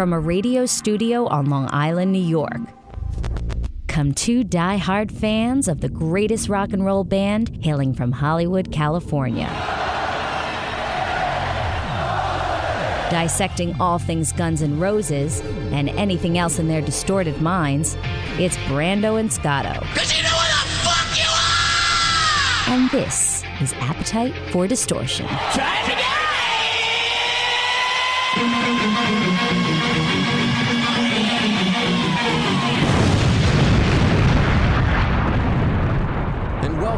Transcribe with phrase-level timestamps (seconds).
[0.00, 2.56] From a radio studio on Long Island, New York,
[3.86, 9.44] come two die-hard fans of the greatest rock and roll band hailing from Hollywood, California.
[13.10, 15.40] Dissecting all things Guns N' Roses
[15.70, 17.98] and anything else in their distorted minds,
[18.38, 19.84] it's Brando and Scotto.
[19.94, 21.28] Cause you know what the fuck you
[22.72, 22.74] are!
[22.74, 25.26] And this is Appetite for Distortion.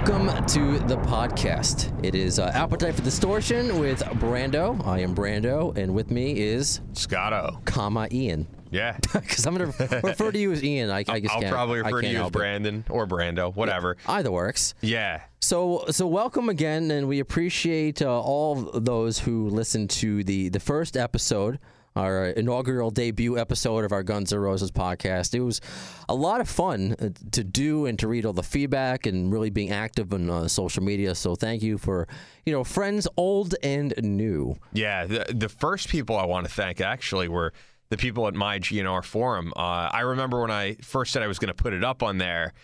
[0.05, 1.93] Welcome to the podcast.
[2.05, 4.85] It is uh, Appetite for Distortion with Brando.
[4.85, 7.61] I am Brando, and with me is Scotto.
[7.67, 8.49] comma Ian.
[8.73, 8.97] Yeah.
[9.13, 10.91] Because I'm going to refer to you as Ian.
[10.91, 12.39] I, I just I'll can't, probably refer to you as help it.
[12.39, 13.97] Brandon or Brando, whatever.
[14.09, 14.75] Either works.
[14.81, 15.21] Yeah.
[15.41, 20.61] So, so welcome again, and we appreciate uh, all those who listened to the the
[20.61, 21.61] first episode,
[21.97, 25.35] our inaugural debut episode of our Guns N' Roses podcast.
[25.35, 25.61] It was
[26.09, 29.51] a lot of fun uh, to do and to read all the feedback and really
[29.51, 31.15] being active on uh, social media.
[31.15, 32.09] So, thank you for
[32.47, 34.57] you know friends old and new.
[34.73, 35.07] Yeah.
[35.07, 37.53] The, the first people I want to thank actually were
[37.93, 39.53] the people at my GNR forum.
[39.55, 42.17] Uh, I remember when I first said I was going to put it up on
[42.17, 42.55] there.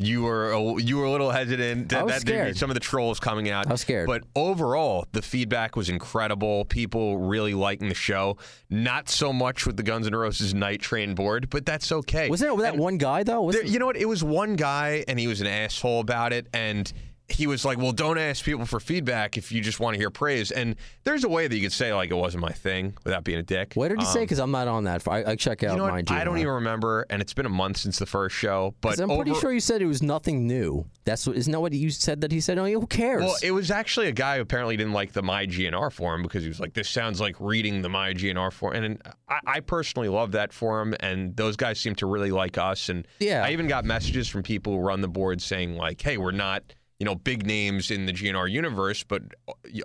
[0.00, 1.92] You were a, you were a little hesitant.
[1.92, 2.56] I was that, scared.
[2.56, 3.66] Some of the trolls coming out.
[3.66, 4.06] I was scared.
[4.06, 6.64] But overall, the feedback was incredible.
[6.66, 8.36] People really liking the show.
[8.70, 12.30] Not so much with the Guns N' Roses Night Train board, but that's okay.
[12.30, 13.42] Was there that And- one guy though?
[13.42, 13.96] Was There, you know what?
[13.96, 16.92] It was one guy, and he was an asshole about it, and
[17.30, 20.10] he was like, "Well, don't ask people for feedback if you just want to hear
[20.10, 23.22] praise." And there's a way that you could say like it wasn't my thing without
[23.24, 23.74] being a dick.
[23.74, 24.20] what did he say?
[24.20, 25.06] Because I'm not on that.
[25.06, 26.10] I, I check out Um, You know my what?
[26.10, 28.74] I don't even remember, and it's been a month since the first show.
[28.80, 30.86] But I'm pretty sure you said it was nothing new.
[31.04, 32.58] That's what isn't that what you said that he said?
[32.58, 33.22] Oh, who cares?
[33.22, 36.42] Well, it was actually a guy who apparently didn't like the My GNR forum because
[36.42, 40.08] he was like, "This sounds like reading the My GNR forum." And I, I personally
[40.08, 42.88] love that forum, and those guys seem to really like us.
[42.88, 43.44] And Yeah.
[43.44, 46.62] I even got messages from people who run the board saying like, "Hey, we're not."
[46.98, 49.22] You know, big names in the GNR universe, but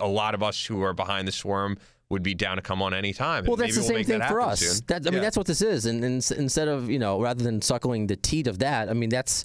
[0.00, 1.78] a lot of us who are behind the swarm
[2.10, 3.44] would be down to come on any time.
[3.46, 4.80] Well, that's the we'll same thing for us.
[4.88, 5.86] That, I mean, that's what this is.
[5.86, 9.10] And, and instead of you know, rather than suckling the teat of that, I mean,
[9.10, 9.44] that's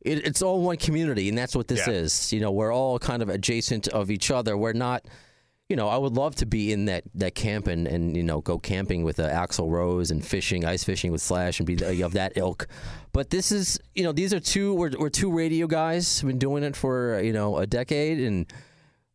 [0.00, 1.92] it, it's all one community, and that's what this Yeah.
[1.94, 2.32] is.
[2.32, 4.56] You know, we're all kind of adjacent of each other.
[4.56, 5.06] We're not.
[5.68, 8.42] You know, I would love to be in that, that camp and, and you know
[8.42, 12.02] go camping with uh, Axl Rose and fishing, ice fishing with Slash, and be the,
[12.02, 12.66] of that ilk.
[13.12, 14.74] But this is, you know, these are two.
[14.74, 16.22] We're, we're two radio guys.
[16.22, 18.50] Been doing it for uh, you know a decade, and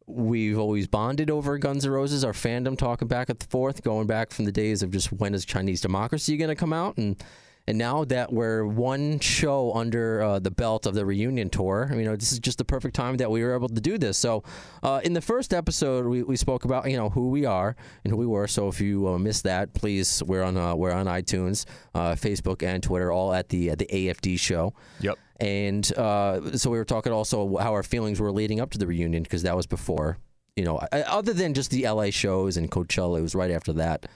[0.06, 4.32] we've always bonded over Guns N' Roses, our fandom talking back and forth, going back
[4.32, 7.22] from the days of just when is Chinese democracy going to come out, and
[7.68, 12.04] and now that we're one show under uh, the belt of the reunion tour, you
[12.04, 14.18] know, this is just the perfect time that we were able to do this.
[14.18, 14.44] So,
[14.84, 18.12] uh, in the first episode, we, we spoke about you know who we are and
[18.12, 18.48] who we were.
[18.48, 22.64] So if you uh, missed that, please we're on uh, we're on iTunes, uh, Facebook,
[22.64, 24.74] and Twitter, all at the at the AFD show.
[25.02, 25.18] Yep.
[25.40, 28.88] And uh, so we were talking also how our feelings were leading up to the
[28.88, 30.18] reunion because that was before,
[30.56, 34.08] you know, other than just the LA shows and Coachella, it was right after that.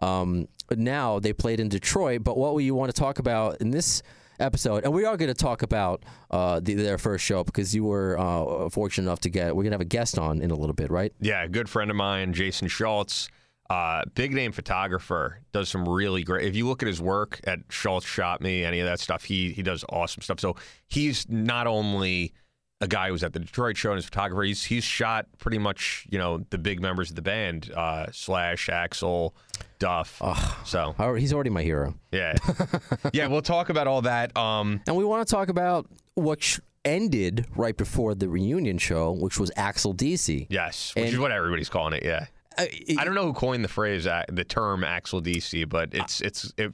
[0.00, 2.24] Um, now they played in Detroit.
[2.24, 4.02] But what we want to talk about in this
[4.38, 7.84] episode, and we are going to talk about uh, the, their first show because you
[7.84, 9.54] were uh, fortunate enough to get.
[9.54, 11.12] We're going to have a guest on in a little bit, right?
[11.20, 13.28] Yeah, a good friend of mine, Jason Schultz,
[13.70, 16.46] uh, big name photographer, does some really great.
[16.46, 19.52] If you look at his work at Schultz Shot Me, any of that stuff, he
[19.52, 20.40] he does awesome stuff.
[20.40, 20.56] So
[20.86, 22.32] he's not only
[22.80, 24.42] a guy who's at the Detroit show and is a photographer.
[24.42, 28.68] He's he's shot pretty much you know the big members of the band, uh, Slash,
[28.68, 29.32] Axl,
[29.78, 30.22] Duff.
[30.66, 31.94] so He's already my hero.
[32.12, 32.34] yeah,
[33.12, 34.36] yeah, we'll talk about all that.
[34.36, 39.12] Um, And we want to talk about what sh- ended right before the reunion show,
[39.12, 40.46] which was Axl DC.
[40.50, 42.04] yes, which is what everybody's calling it.
[42.04, 42.26] Yeah.
[42.58, 46.22] I, I don't know who coined the phrase, uh, the term Axl DC, but it's
[46.22, 46.66] it's it.
[46.68, 46.72] it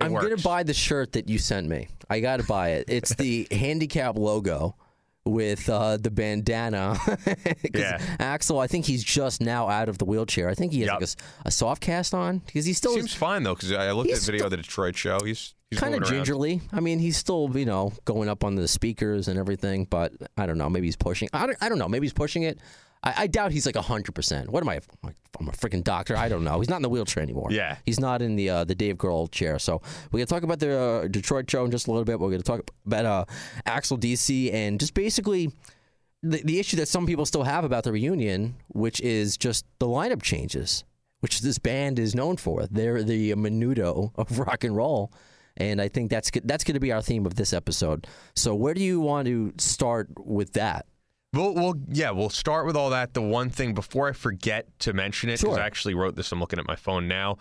[0.00, 1.86] I'm gonna buy the shirt that you sent me.
[2.10, 2.86] I gotta buy it.
[2.88, 4.74] It's the handicap logo
[5.24, 6.96] with uh, the bandana.
[7.74, 7.98] Yeah.
[8.18, 10.48] Axl, I think he's just now out of the wheelchair.
[10.48, 11.00] I think he has Yep.
[11.00, 14.10] like a a, soft cast on because he's still Seems fine though, because I looked
[14.10, 15.18] at the video of the Detroit show.
[15.24, 16.60] He's he's kind of gingerly.
[16.72, 20.46] I mean, he's still you know going up on the speakers and everything, but I
[20.46, 20.68] don't know.
[20.68, 21.28] Maybe he's pushing.
[21.32, 21.88] I don't, I don't know.
[21.88, 22.58] Maybe he's pushing it.
[23.02, 24.50] I, I doubt he's like hundred percent.
[24.50, 24.80] What am I?
[25.40, 26.16] I'm a freaking doctor.
[26.16, 26.60] I don't know.
[26.60, 27.48] He's not in the wheelchair anymore.
[27.50, 27.76] Yeah.
[27.84, 29.58] he's not in the uh, the Dave Grohl chair.
[29.58, 32.20] So we're gonna talk about the uh, Detroit show in just a little bit.
[32.20, 33.24] We're gonna talk about uh,
[33.66, 35.50] Axl DC and just basically
[36.22, 39.86] the, the issue that some people still have about the reunion, which is just the
[39.86, 40.84] lineup changes,
[41.20, 42.66] which this band is known for.
[42.70, 45.12] They're the menudo of rock and roll.
[45.56, 48.06] And I think that's that's going to be our theme of this episode.
[48.34, 50.86] So, where do you want to start with that?
[51.34, 53.14] We'll, we'll, yeah, we'll start with all that.
[53.14, 55.62] The one thing before I forget to mention it, because Sure.
[55.62, 56.30] I actually wrote this.
[56.30, 57.38] I'm looking at my phone now.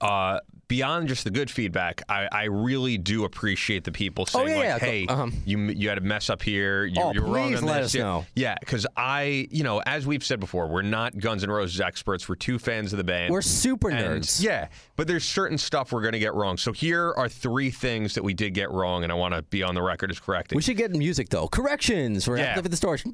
[0.00, 4.50] Uh, beyond just the good feedback, I, I really do appreciate the people saying Oh,
[4.50, 5.30] yeah, like, yeah, "Hey, uh-huh.
[5.44, 6.84] you you had a mess up here.
[6.84, 8.02] You, Oh, you're wrong please on let this." us yeah.
[8.02, 8.26] know.
[8.34, 12.28] Yeah, because I, you know, as we've said before, we're not Guns N' Roses experts.
[12.28, 13.32] We're two fans of the band.
[13.32, 14.42] We're super And, nerds.
[14.42, 16.56] Yeah, but there's certain stuff we're going to get wrong.
[16.56, 19.62] So here are three things that we did get wrong, and I want to be
[19.62, 20.56] on the record as correcting.
[20.56, 21.48] We should get music though.
[21.48, 22.26] Corrections.
[22.28, 22.54] We're Yeah.
[22.56, 23.12] at the distortion.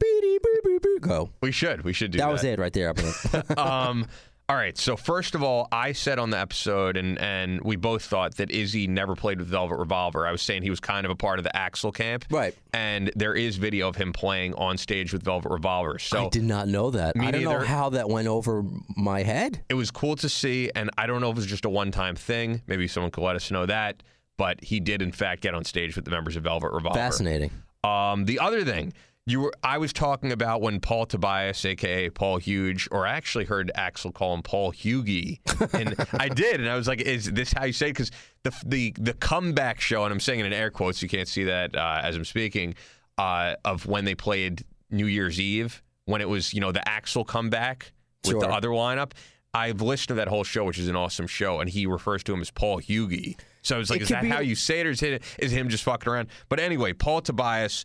[1.01, 1.31] Go.
[1.41, 1.83] We should.
[1.83, 2.33] We should do That that.
[2.33, 2.95] was it right there.
[2.95, 3.53] I
[3.89, 4.07] um,
[4.53, 4.77] all right.
[4.77, 8.51] So first of all, I said on the episode, and and we both thought that
[8.51, 10.27] Izzy never played with Velvet Revolver.
[10.27, 12.55] I was saying he was kind of a part of the Axl camp, Right.
[12.75, 15.99] And there is video of him playing on stage with Velvet Revolver.
[15.99, 17.15] So I did not know that.
[17.19, 18.63] I don't know how that went over
[18.95, 19.65] my head.
[19.71, 22.15] it was cool to see, and I don't know if it was just a one-time
[22.15, 22.61] thing.
[22.67, 24.03] Maybe someone could let us know that.
[24.37, 26.99] But he did, in fact, get on stage with the members of Velvet Revolver.
[26.99, 27.51] Fascinating.
[27.85, 28.93] Um, the other thing
[29.27, 33.45] you were, I was talking about when Paul Tobias, aka Paul Huge, or I actually
[33.45, 35.39] heard Axl call him Paul Hugie,
[35.75, 38.11] and I did, and I was like, "Is this how you say?" Because
[38.43, 41.45] the the the comeback show, and I'm saying it in air quotes, you can't see
[41.45, 42.75] that uh, as I'm speaking,
[43.17, 47.25] uh, of when they played New Year's Eve, when it was you know the Axl
[47.27, 47.93] comeback
[48.27, 49.13] with the other lineup.
[49.55, 52.33] I've listened to that whole show, which is an awesome show, and he refers to
[52.33, 53.39] him as Paul Hugie.
[53.61, 55.23] So I was like, It is that be- how you say it, or is it
[55.39, 56.29] is him just fucking around?
[56.49, 57.85] But anyway, Paul Tobias,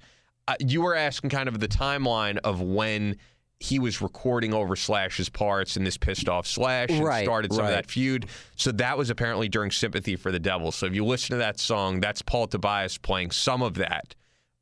[0.60, 3.18] you were asking kind of the timeline of when
[3.60, 7.66] he was recording over Slash's parts, and this pissed off Slash and Right, started some
[7.66, 8.28] of that feud.
[8.56, 10.72] So that was apparently during Sympathy for the Devil.
[10.72, 14.16] So if you listen to that song, that's Paul Tobias playing some of that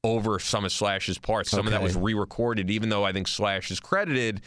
[0.03, 1.51] over some of Slash's parts.
[1.51, 4.41] Some of that was re-recorded, even though I think Slash is credited.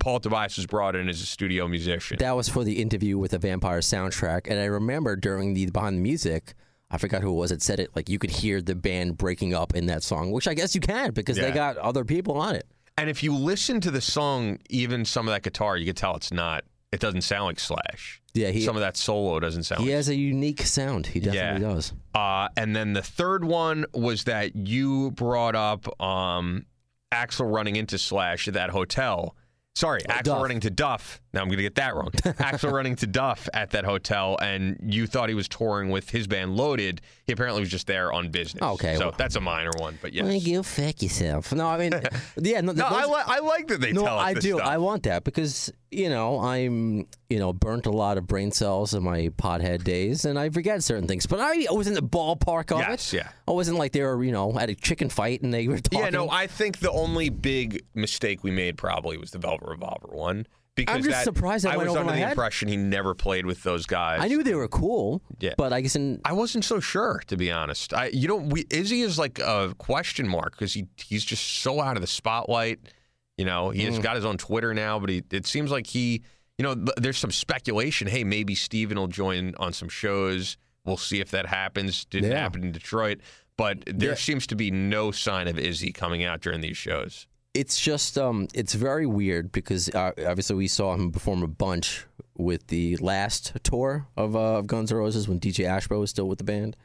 [0.00, 2.18] Paul Tobias was brought in as a studio musician.
[2.18, 5.98] That was for the interview with the Vampire soundtrack, and I remember during the behind
[5.98, 6.54] the music,
[6.90, 7.90] I forgot who it was that said it.
[7.94, 10.80] Like you could hear the band breaking up in that song, which I guess you
[10.80, 11.44] can because Yeah.
[11.44, 12.66] they got other people on it.
[12.96, 16.16] And if you listen to the song, even some of that guitar, you can tell
[16.16, 16.64] it's not.
[16.90, 18.22] It doesn't sound like Slash.
[18.32, 19.82] Yeah, he some of that solo doesn't sound.
[19.82, 21.06] he like has a unique sound.
[21.06, 21.74] He definitely Yeah.
[21.74, 21.92] does.
[22.14, 26.64] Uh, and then the third one was that you brought up um,
[27.12, 29.36] Axl running into Slash at that hotel.
[29.78, 30.42] Sorry, oh, Axl Duff.
[30.42, 31.20] running to Duff.
[31.32, 32.10] Now I'm going to get that wrong.
[32.12, 36.26] Axl running to Duff at that hotel, and you thought he was touring with his
[36.26, 37.00] band Loaded.
[37.26, 38.60] He apparently was just there on business.
[38.60, 40.24] Okay, so well- that's a minor one, but yes.
[40.24, 41.52] Well, you fuck yourself.
[41.52, 41.92] No, I mean,
[42.40, 44.56] yeah, no, no, those- I, li- I like that they no, tell us I do.
[44.56, 44.66] stuff.
[44.66, 48.94] I want that because you know I'm you know burnt a lot of brain cells
[48.94, 51.26] in my pothead days, and I forget certain things.
[51.26, 53.18] But I was in the ballpark of Yes, it.
[53.18, 53.28] yeah.
[53.46, 56.00] I wasn't like they were you know at a chicken fight and they were talking.
[56.00, 60.08] Yeah, no, I think the only big mistake we made probably was the Velvet Revolver
[60.08, 60.46] one.
[60.74, 62.30] Because I'm just that- surprised that I went was over under the head.
[62.30, 64.20] impression he never played with those guys.
[64.22, 65.20] I knew they were cool.
[65.40, 65.54] Yeah.
[65.58, 67.92] but I guess in I wasn't so sure, to be honest.
[67.92, 71.80] I, you know, we, Izzy is like a question mark because he he's just so
[71.80, 72.78] out of the spotlight.
[73.38, 73.86] You know, he Mm.
[73.86, 76.22] has got his own Twitter now, but he, it seems like he,
[76.58, 78.08] you know, there's some speculation.
[78.08, 80.56] Hey, maybe Steven will join on some shows.
[80.84, 82.04] We'll see if that happens.
[82.06, 82.40] Didn't Yeah.
[82.40, 83.20] happen in Detroit,
[83.56, 84.14] but there Yeah.
[84.16, 87.26] seems to be no sign of Izzy coming out during these shows.
[87.54, 92.04] it's just um it's very weird because uh, obviously we saw him perform a bunch
[92.36, 96.28] with the last tour of, uh, of Guns N' Roses when DJ Ashba was still
[96.28, 96.76] with the band,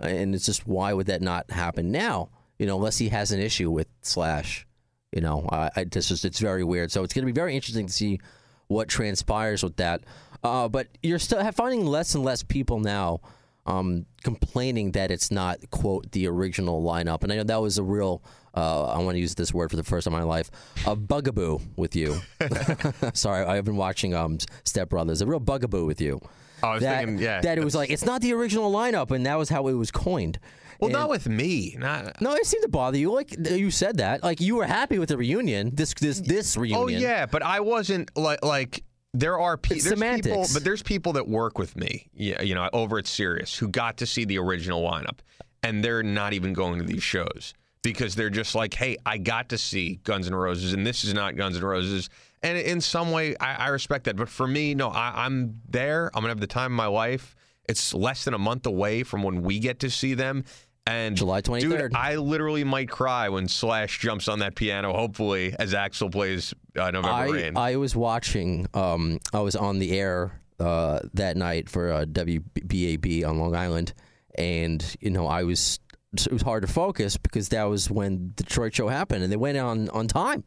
[0.00, 2.30] and it's just why would that not happen now?
[2.58, 4.66] You know, unless he has an issue with Slash.
[5.12, 6.92] You know, I, I this is it's very weird.
[6.92, 8.20] So it's going to be very interesting to see
[8.66, 10.02] what transpires with that.
[10.44, 13.20] Uh, but you're still finding less and less people now
[13.68, 17.82] um, complaining that it's not quote the original lineup, and I know that was a
[17.82, 18.22] real.
[18.54, 20.50] Uh, I want to use this word for the first time in my life.
[20.86, 22.20] A bugaboo with you.
[23.12, 25.20] Sorry, I've been watching um, Step Brothers.
[25.20, 26.20] A real bugaboo with you.
[26.62, 29.26] I was that, thinking, yeah, that it was like it's not the original lineup, and
[29.26, 30.38] that was how it was coined.
[30.78, 31.76] Well, And- not with me.
[31.78, 32.20] Not.
[32.20, 33.12] no, it seemed to bother you.
[33.12, 35.74] Like you said that, like you were happy with the reunion.
[35.74, 36.82] This this this oh, reunion.
[36.82, 40.54] Oh yeah, but I wasn't like like there are pe- there's people, semantics.
[40.54, 43.96] but there's people that work with me, yeah, you know, over at Sirius who got
[43.98, 45.18] to see the original lineup,
[45.62, 49.48] and they're not even going to these shows because they're just like, hey, I got
[49.50, 52.10] to see Guns N' Roses, and this is not Guns N' Roses.
[52.42, 54.16] And in some way, I, I respect that.
[54.16, 56.10] But for me, no, I, I'm there.
[56.14, 57.34] I'm gonna have the time of my life.
[57.68, 60.44] It's less than a month away from when we get to see them.
[60.88, 61.60] And July 23rd.
[61.60, 64.94] Dude, I literally might cry when Slash jumps on that piano.
[64.94, 67.56] Hopefully, as Axl plays uh, November I, Rain.
[67.56, 68.66] I was watching.
[68.72, 73.92] Um, I was on the air uh, that night for uh, WBAB on Long Island,
[74.36, 75.78] and you know I was.
[76.14, 79.36] It was hard to focus because that was when the Detroit show happened, and they
[79.36, 80.42] went on on time.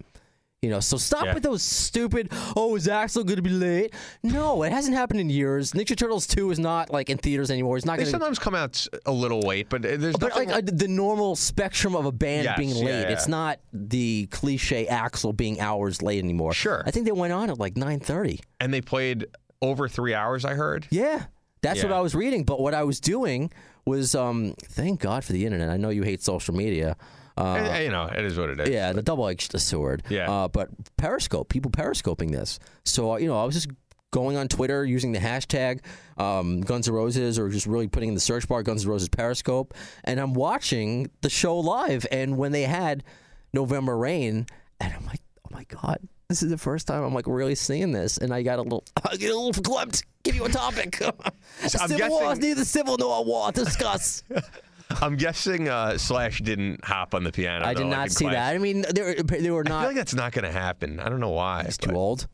[0.61, 1.33] You know, so stop Yeah.
[1.33, 2.31] with those stupid.
[2.55, 3.95] Oh, is Axl going to be late?
[4.21, 5.71] No, it hasn't happened in years.
[5.71, 7.77] Ninja Turtles two is not like in theaters anymore.
[7.77, 8.11] It's not They going to.
[8.11, 11.95] sometimes come out a little late, but uh, there's But like uh, the normal spectrum
[11.95, 13.09] of a band Yes, being late, yeah.
[13.09, 16.53] it's not the cliche Axl being hours late anymore.
[16.53, 16.83] Sure.
[16.85, 18.39] I think they went on at like nine thirty.
[18.59, 19.25] and they played
[19.63, 20.45] over three hours.
[20.45, 20.85] I heard.
[20.91, 21.23] Yeah,
[21.63, 22.43] that's what I was reading.
[22.43, 23.51] But what I was doing
[23.85, 25.69] was, um, thank God for the internet.
[25.71, 26.97] I know you hate social media.
[27.41, 28.69] Uh, Eh, you know, it is what it is.
[28.69, 30.03] yeah, the double-edged sword.
[30.09, 30.29] Yeah.
[30.31, 32.59] Uh, but Periscope, people periscoping this.
[32.85, 33.69] So uh, you know, I was just
[34.11, 35.79] going on Twitter using the hashtag
[36.17, 39.09] um, Guns N' Roses, or just really putting in the search bar Guns N' Roses
[39.09, 42.05] Periscope, and I'm watching the show live.
[42.11, 43.03] And when they had
[43.53, 44.45] November Rain,
[44.79, 45.99] and I'm like, oh my God.
[46.29, 48.85] This is the first time I'm like really seeing this, and I got a little,
[49.09, 50.03] I get a little verklempt.
[50.23, 51.01] Give you a topic.
[51.63, 53.51] I'm civil war, guessing- neither civil nor a war.
[53.51, 54.23] To discuss.
[55.01, 57.65] I'm guessing uh, Slash didn't hop on the piano.
[57.65, 58.33] I did like not in see class.
[58.35, 58.55] that.
[58.55, 60.99] I mean, they were, they were I feel like that's not going to happen.
[60.99, 61.63] I don't know why.
[61.65, 62.27] He's but- too old.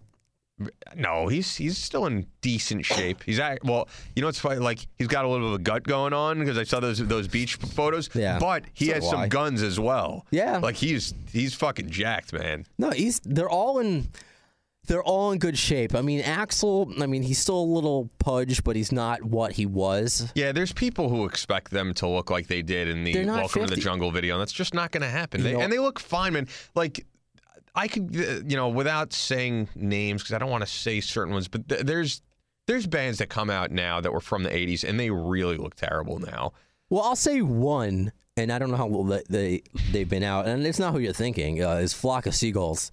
[0.96, 3.22] No, he's he's still in decent shape.
[3.24, 4.58] He's act, well, you know what's funny?
[4.60, 6.98] Like he's got a little bit of a gut going on because I saw those
[6.98, 8.10] those beach photos.
[8.16, 8.40] Yeah.
[8.40, 9.28] but he So has some I.
[9.28, 10.26] guns as well.
[10.32, 10.58] Yeah.
[10.58, 12.66] like he's he's fucking jacked, man.
[12.80, 14.08] No, he's they're all in
[14.88, 15.94] they're all in good shape.
[15.94, 19.66] I mean, Axl, I mean, he's still a little pudge, but he's not what he
[19.66, 20.32] was.
[20.34, 23.76] Yeah, there's people who expect them to look like they did in the Welcome to
[23.76, 25.44] the Jungle video, and that's just not going to happen.
[25.44, 26.48] They, and they look fine, man.
[26.74, 27.06] Like
[27.76, 31.34] I could, uh, you know, without saying names because I don't want to say certain
[31.34, 32.22] ones, but th- there's
[32.66, 35.76] there's bands that come out now that were from the '80s, and they really look
[35.76, 36.54] terrible now.
[36.90, 40.48] Well, I'll say one, and I don't know how well they, they they've been out,
[40.48, 41.64] and it's not who you're thinking.
[41.64, 42.92] Uh, is Flock of Seagulls.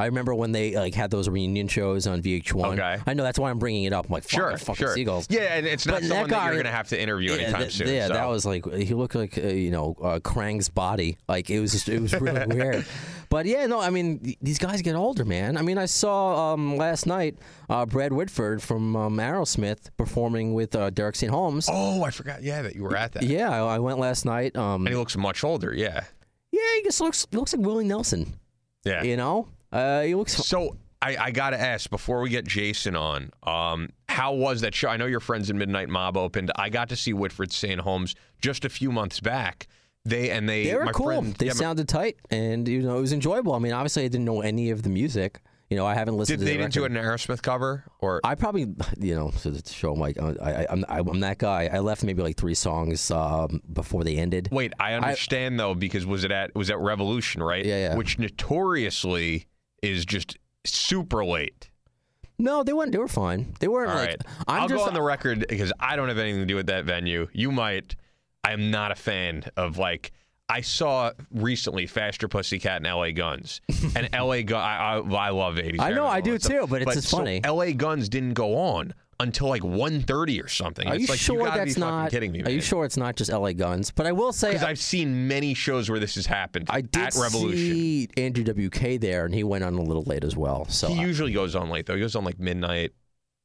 [0.00, 2.72] I remember when they like had those reunion shows on VH1.
[2.74, 2.98] Okay.
[3.06, 4.06] I know that's why I'm bringing it up.
[4.06, 4.94] I'm like, fuck, Sure, fucking sure.
[4.94, 5.26] seagulls.
[5.30, 7.32] Yeah, and it's not But that someone that, guy- you're going to have to interview
[7.32, 7.88] Yeah, anytime that, soon.
[7.88, 8.14] yeah, so.
[8.14, 11.18] that was like he looked like uh, you know uh, Krang's body.
[11.28, 12.84] Like it was just it was really weird.
[13.28, 15.56] But yeah, no, I mean these guys get older, man.
[15.56, 17.36] I mean I saw um, last night
[17.68, 21.30] uh, Brad Whitford from um, Aerosmith performing with uh, Derek St.
[21.30, 21.68] Holmes.
[21.70, 22.42] Oh, I forgot.
[22.42, 23.22] Yeah, that you were at that.
[23.22, 24.56] Yeah, I, I went last night.
[24.56, 25.72] Um, And he looks much older.
[25.74, 26.04] Yeah.
[26.50, 28.34] yeah, he just looks looks like Willie Nelson.
[28.84, 29.02] Yeah.
[29.04, 30.34] You know, uh, he looks.
[30.34, 34.74] So I, I got to ask before we get Jason on, um, how was that
[34.74, 34.88] show?
[34.88, 36.50] I know your friends in Midnight Mob opened.
[36.56, 37.80] I got to see Whitford St.
[37.80, 39.66] Holmes just a few months back.
[40.04, 41.06] They and they, They were my cool.
[41.06, 43.52] friend- they yeah, sounded tight, and you know it was enjoyable.
[43.54, 45.40] I mean, obviously I didn't know any of the music.
[45.68, 48.20] You know, I haven't listened Did to they the didn't do an Aerosmith cover or?
[48.24, 48.66] I probably,
[48.98, 51.70] you know, to the show, I'm like, I, I, I'm, I'm that guy.
[51.72, 54.48] I left maybe like three songs um, before they ended.
[54.50, 57.64] Wait, I understand though because was it at was at Revolution, right?
[57.64, 57.96] Yeah, yeah.
[57.96, 59.46] Which notoriously
[59.82, 61.70] is just super late.
[62.38, 62.92] No, they weren't.
[62.92, 63.54] They were fine.
[63.60, 64.08] They weren't All like.
[64.08, 66.56] right, I'm I'll just, go on the record because I don't have anything to do
[66.56, 67.28] with that venue.
[67.32, 67.96] You might.
[68.42, 70.12] I am not a fan of like.
[70.48, 73.12] I saw recently Faster Pussycat and L.A.
[73.12, 73.60] Guns,
[73.94, 74.42] and L.A.
[74.42, 74.60] Gun.
[74.60, 75.78] I, I, I love 80s.
[75.78, 76.50] I know, I do stuff.
[76.50, 77.40] too, but it's just so funny.
[77.44, 77.72] L.A.
[77.72, 80.86] Guns didn't go on until like 1.30 or something.
[80.88, 82.10] Are it's you like, sure you that's not?
[82.10, 82.42] kidding me?
[82.42, 83.52] Are you sure it's not just L.A.
[83.54, 83.90] Guns?
[83.90, 87.02] But I will say, Because I've seen many shows where this has happened I did
[87.02, 87.56] at Revolution.
[87.74, 90.64] see Andrew WK there, and he went on a little late as well.
[90.68, 91.94] So He I- usually goes on late though.
[91.94, 92.92] He goes on like midnight.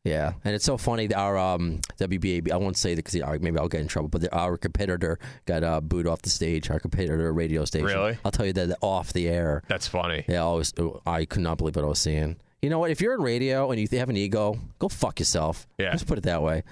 [0.04, 1.12] Yeah, and it's so funny.
[1.12, 4.32] Our um, WBAB, I won't say that because maybe I'll get in trouble, but the,
[4.38, 5.18] our competitor
[5.48, 6.70] got uh, booed off the stage.
[6.70, 7.88] Our competitor radio station.
[7.88, 8.16] Really?
[8.24, 9.64] I'll tell you that off the air.
[9.68, 10.24] That's funny.
[10.28, 10.76] Yeah, I was.
[11.08, 12.36] I could not believe what I was seeing.
[12.66, 12.90] You know what?
[12.90, 15.68] If you're in radio and you have an ego, go fuck yourself.
[15.78, 15.92] Yeah.
[15.92, 16.64] Just put it that way.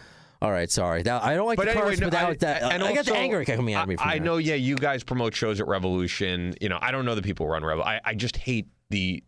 [0.42, 1.04] All right, sorry.
[1.04, 2.64] Now, I don't like But to anyway, curse no, without I, that.
[2.64, 3.98] and I got the also, anger coming out of me.
[3.98, 6.56] I, I know, yeah, you guys promote shows at Revolution.
[6.60, 7.84] You know, I don't know the people who run Revel.
[7.84, 9.24] I, I just hate the,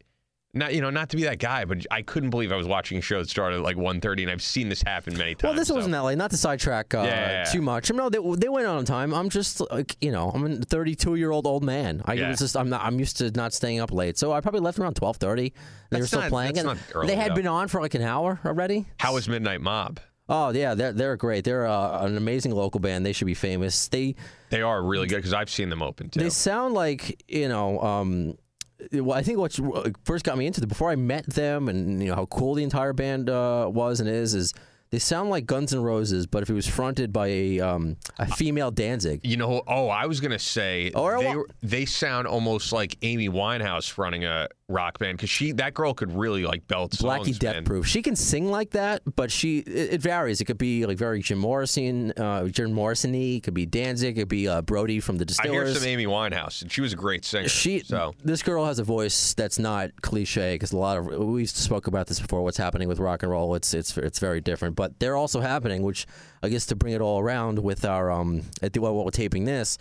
[0.56, 2.98] not you know, not to be that guy, but I couldn't believe I was watching
[2.98, 5.44] a show that started at like 1.30, and I've seen this happen many times.
[5.44, 5.76] Well, this so.
[5.76, 6.18] wasn't that late.
[6.18, 7.44] Not to sidetrack uh, Yeah, yeah, yeah.
[7.44, 7.92] too much.
[7.92, 9.14] No, they, they went on time.
[9.14, 12.02] I'm just like you know, I'm a 32 year old old man.
[12.06, 14.62] I was just I'm not I'm used to not staying up late, so I probably
[14.62, 15.52] left around 12:30.
[15.92, 17.36] They were still not- playing, and they had though.
[17.36, 18.86] been on for like an hour already.
[19.00, 20.00] How was Midnight Mob?
[20.28, 21.44] Oh yeah, they're they're great.
[21.44, 23.06] They're uh, an amazing local band.
[23.06, 23.88] They should be famous.
[23.90, 24.16] They
[24.50, 26.20] They are really good because I've seen them open too.
[26.22, 27.80] they sound like you know.
[27.82, 28.38] Um,
[28.94, 29.58] well, I think what
[30.04, 32.64] first got me into it before I met them, and you know how cool the
[32.64, 34.54] entire band uh, was and is, is
[34.96, 38.26] they sound like Guns N' Roses, but if it was fronted by a um, a
[38.26, 39.20] female Danzig.
[39.24, 42.98] you know, oh, I was gonna say Or they what- were- they sound almost like
[43.02, 47.28] Amy Winehouse running a rock band because she that girl could really like belt songs.
[47.28, 47.66] Blackie Death.
[47.66, 47.86] Proof.
[47.86, 50.40] She can sing like that, but she it, it varies.
[50.40, 53.36] It could be like very Jim Morrison, uh, Jim Morrison-y.
[53.38, 54.18] It could be Danzig.
[54.18, 55.52] It could be uh, Brody from the Distillers.
[55.52, 57.48] I hear some Amy Winehouse, and she was a great singer.
[57.50, 61.46] She, so this girl has a voice that's not cliche because a lot of we
[61.46, 62.42] spoke about this before.
[62.42, 63.56] What's happening with rock and roll?
[63.56, 65.84] It's it's it's very different, but they're also happening.
[65.84, 66.08] Which
[66.44, 69.46] I guess to bring it all around with our um at the while we're taping
[69.46, 69.78] this.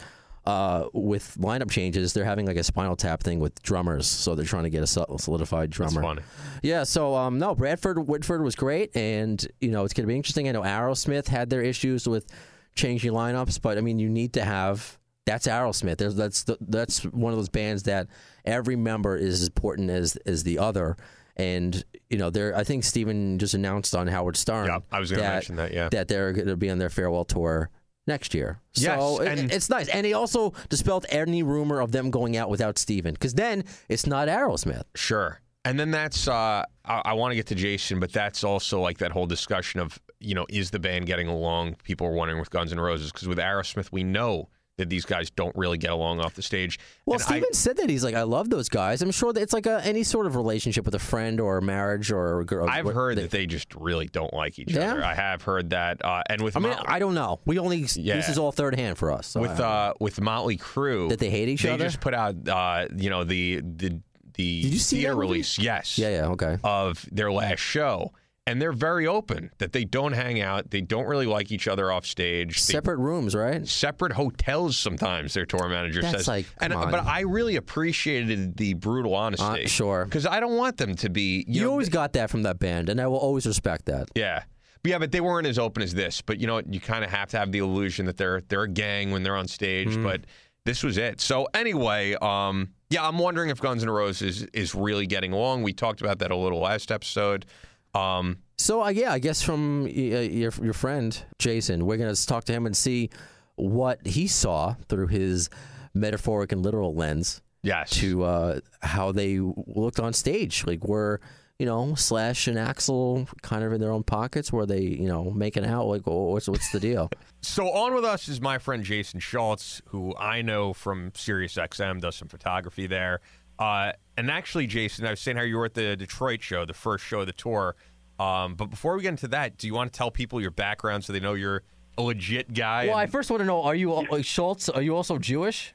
[0.47, 4.45] Uh, with lineup changes, they're having like a Spinal Tap thing with drummers, so they're
[4.45, 6.03] trying to get a solidified drummer.
[6.03, 6.23] funny.
[6.63, 10.17] Yeah, so um, no, Bradford Whitford was great, and you know it's going to be
[10.17, 10.47] interesting.
[10.47, 12.27] I know Aerosmith had their issues with
[12.75, 15.97] changing lineups, but I mean you need to have that's Aerosmith.
[15.97, 18.09] There's, that's the, that's one of those bands that
[18.45, 20.97] every member is as important as as the other,
[21.37, 22.57] and you know, they're.
[22.57, 24.67] I think Steven just announced on Howard Stern.
[24.67, 25.89] Yeah, I was gonna that, mention that, yeah.
[25.91, 27.71] that they're going to be on their farewell tour
[28.07, 28.61] next year.
[28.75, 32.37] Yes, so it- and- it's nice, and he also dispelled any rumor of them going
[32.37, 34.85] out without Steven, because then it's not Aerosmith.
[34.95, 35.41] Sure.
[35.67, 38.99] And then that's uh, I, I want to get to Jason, but that's also like
[38.99, 41.77] that whole discussion of you know is the band getting along?
[41.83, 45.31] People are wondering with Guns N' Roses because with Aerosmith we know that these guys
[45.31, 46.79] don't really get along off the stage.
[47.07, 49.03] Well, And I- Steven said that he's like, I love those guys.
[49.03, 51.63] I'm sure that it's like a, any sort of relationship with a friend or a
[51.63, 52.69] marriage or a girl.
[52.69, 54.93] I've heard that they just really don't like each Yeah?
[54.93, 55.05] other.
[55.05, 57.41] I have heard that, uh, and with I mean, I don't know.
[57.45, 58.17] We only Yeah.
[58.17, 59.29] this is all third hand for us.
[59.29, 61.79] So with uh, with Motley Crue That they hate each they other?
[61.79, 64.01] They just put out uh, you know the the
[64.35, 65.57] the Did you see theater release.
[65.59, 65.97] Yes.
[65.99, 66.59] yeah, yeah, okay.
[66.65, 68.13] of their last show.
[68.47, 70.71] And they're very open that they don't hang out.
[70.71, 72.57] They don't really like each other off stage.
[72.67, 73.67] They- Separate rooms, right?
[73.67, 77.07] separate hotels sometimes their tour manager That's says like, and come but.
[77.07, 80.05] I really appreciated the brutal honesty Uh, sure.
[80.05, 82.59] because I don't want them to be you, You know, always got that from that
[82.59, 84.09] band, and I will always respect that.
[84.15, 84.43] yeah
[84.83, 87.11] but yeah but they weren't as open as this but you know you kind of
[87.11, 90.03] have to have the illusion that they're they're a gang when they're on stage Mm.
[90.03, 90.21] but
[90.67, 94.75] this was it so anyway um yeah I'm wondering if Guns N' Roses is, is
[94.75, 97.47] really getting along we talked about that a little last episode
[97.95, 102.45] um So uh, yeah, I guess from uh, your your friend Jason, we're gonna talk
[102.45, 103.11] to him and see
[103.57, 105.49] what he saw through his
[105.95, 110.65] metaphoric and literal lens yes to uh, how they looked on stage.
[110.67, 111.21] Like were
[111.59, 114.53] you know Slash and Axl kind of in their own pockets?
[114.53, 115.87] Were they you know making out?
[115.87, 117.11] Like oh, what's what's the deal?
[117.43, 122.17] So on with us is my friend Jason Schultz, who I know from SiriusXM, does
[122.17, 123.21] some photography there.
[123.59, 126.75] Uh, and actually, Jason, I was saying how you were at the Detroit show, the
[126.75, 127.77] first show of the tour.
[128.19, 131.05] Um, but before we get into that, do you want to tell people your background
[131.05, 131.63] so they know you're
[131.99, 132.87] a legit guy?
[132.87, 134.69] well, I first want to know: Are you uh, Schultz?
[134.69, 135.75] Are you also Jewish?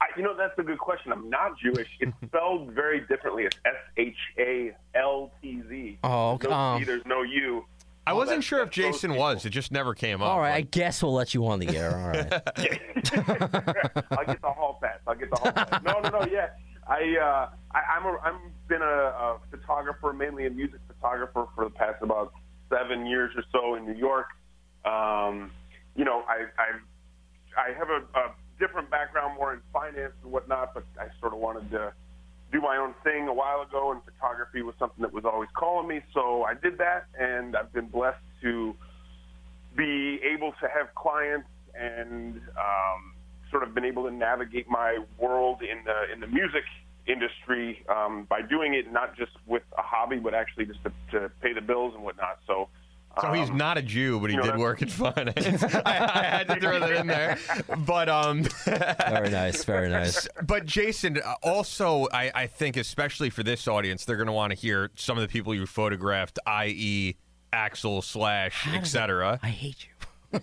[0.00, 1.12] I, you know, that's a good question.
[1.12, 1.88] I'm not Jewish.
[2.00, 3.44] It's spelled very differently.
[3.44, 5.98] It's S H A L T Z.
[6.04, 6.48] Oh, okay.
[6.48, 7.64] No Um, T, there's no U.
[8.06, 9.22] I wasn't that's- sure if Jason people.
[9.22, 9.44] was.
[9.46, 10.28] It just never came up.
[10.28, 11.96] All right, I guess we'll let you on the air.
[11.96, 12.32] All right.
[14.10, 14.98] I'll get the hall pass.
[15.06, 15.82] I'll get the hall pass.
[15.84, 16.26] No, no, no.
[16.30, 16.48] Yeah,
[16.88, 18.36] I, uh, I I'm a, I'm
[18.68, 22.32] been a, a photographer, mainly a music photographer, for the past about
[22.70, 24.26] seven years or so in New York.
[24.84, 25.50] Um,
[25.94, 30.74] you know, I I I have a, a different background, more in finance and whatnot,
[30.74, 31.92] but I sort of wanted to
[32.52, 35.88] do my own thing a while ago, and photography was something that was always calling
[35.88, 36.00] me.
[36.12, 38.74] So I did that, and I've been blessed to
[39.76, 43.14] be able to have clients and um,
[43.50, 46.64] sort of been able to navigate my world in the in the music
[47.06, 51.30] industry um, by doing it not just with a hobby, but actually just to, to
[51.40, 52.38] pay the bills and whatnot.
[52.46, 52.68] So.
[53.20, 55.62] So he's um, not a Jew, but he you know, did work in finance.
[55.84, 57.38] I, I had to throw that in there.
[57.78, 59.64] But um, very nice.
[59.64, 60.26] Very nice.
[60.42, 64.52] But Jason, uh, also, I, I think especially for this audience, they're going to want
[64.52, 67.16] to hear some of the people you photographed, i.e.,
[67.52, 69.38] Axl slash etc.
[69.42, 69.88] I hate you.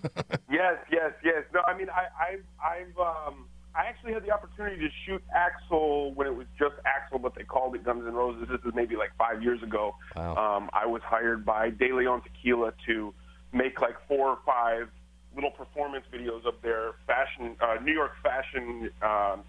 [0.51, 1.43] Yes, yes, yes.
[1.51, 3.45] No, I mean, I, I've, I've, um,
[3.79, 7.43] I actually had the opportunity to shoot Axl when it was just Axl, but they
[7.43, 8.49] called it Guns N' Roses.
[8.49, 9.95] This is maybe like five years ago.
[10.17, 10.35] Wow.
[10.35, 13.13] Um, I was hired by De Leon Tequila to
[13.53, 14.89] make like four or five
[15.33, 19.43] little performance videos of their fashion, uh, New York fashion um,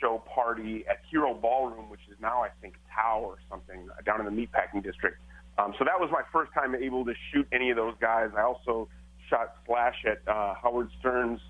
[0.00, 4.26] show party at Hiro Ballroom, which is now I think Tao or something down in
[4.26, 5.18] the meatpacking district.
[5.56, 8.30] Um, so that was my first time able to shoot any of those guys.
[8.36, 8.88] I also
[9.30, 11.40] shot Slash at uh, Howard Stern's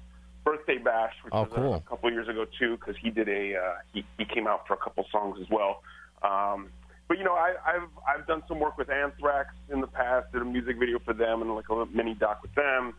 [0.46, 1.74] birthday bash, which Oh, was a- cool.
[1.74, 4.74] a, couple years ago too, because he did a uh, he, he came out for
[4.74, 5.82] a couple songs as well.
[6.22, 6.68] Um,
[7.08, 10.32] but you know, I, I've I've done some work with Anthrax in the past.
[10.32, 12.94] Did a music video for them and like a mini doc with them.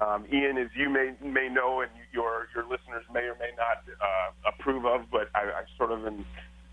[0.00, 3.78] Um, Ian, as you may may know, and your your listeners may or may not
[4.00, 6.24] uh, approve of, but I, I sort of am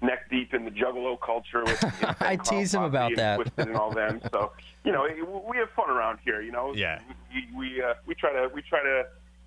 [0.02, 1.64] neck deep in the Juggalo culture.
[1.64, 1.84] With
[2.22, 3.36] I tease him about and that.
[3.38, 4.20] Twisted and all them.
[4.32, 4.52] So
[4.84, 5.08] you know,
[5.50, 6.42] we have fun around here.
[6.42, 7.00] You know, Yeah.
[7.34, 9.04] We we, uh, we try to we try to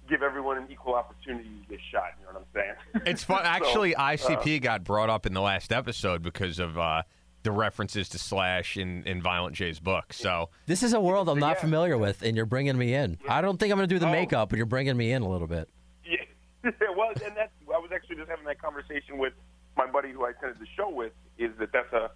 [0.08, 2.10] give everyone an equal opportunity to get shot.
[2.20, 3.02] You know what I'm saying?
[3.06, 3.42] It's fun.
[3.44, 7.02] Actually, So, uh, ICP got brought up in the last episode because of uh,
[7.42, 10.12] the references to Slash in, in Violent J's book.
[10.12, 11.60] So This is a world I'm not Yeah.
[11.62, 13.18] familiar with, and you're bringing me in.
[13.28, 14.12] I don't think I'm going to do the Oh.
[14.12, 15.68] makeup, but you're bringing me in a little bit.
[16.04, 16.24] Yeah,
[16.96, 19.32] well, and that's I was actually just having that conversation with
[19.76, 21.12] my buddy who I attended the show with.
[21.38, 22.10] Is that that's a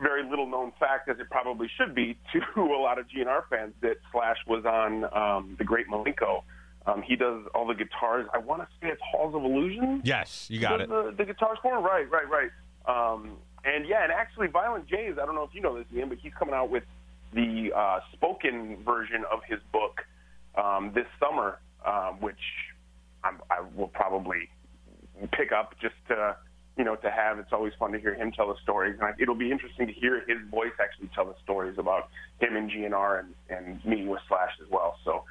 [0.00, 3.74] very little known fact, as it probably should be to a lot of GNR fans,
[3.82, 6.42] that Slash was on um, the Great Milenko.
[6.86, 8.26] Um, he does all the guitars.
[8.34, 10.02] I want to say it's Halls of Illusion.
[10.04, 10.88] yes, you got it.
[10.88, 12.50] The, the guitars for right, right, right.
[12.86, 15.14] Um, and yeah, and actually, Violent J's.
[15.20, 16.84] I don't know if you know this, Ian, but he's coming out with
[17.32, 20.02] the uh, spoken version of his book
[20.62, 22.36] um, this summer, um, which
[23.24, 24.50] I'm, I will probably
[25.32, 26.36] pick up just to
[26.76, 27.38] you know, to have.
[27.38, 29.92] It's always fun to hear him tell the stories, and I, it'll be interesting to
[29.92, 32.08] hear his voice actually tell the stories about
[32.40, 34.96] him and GNR and, and meeting with Slash as well.
[35.04, 35.24] So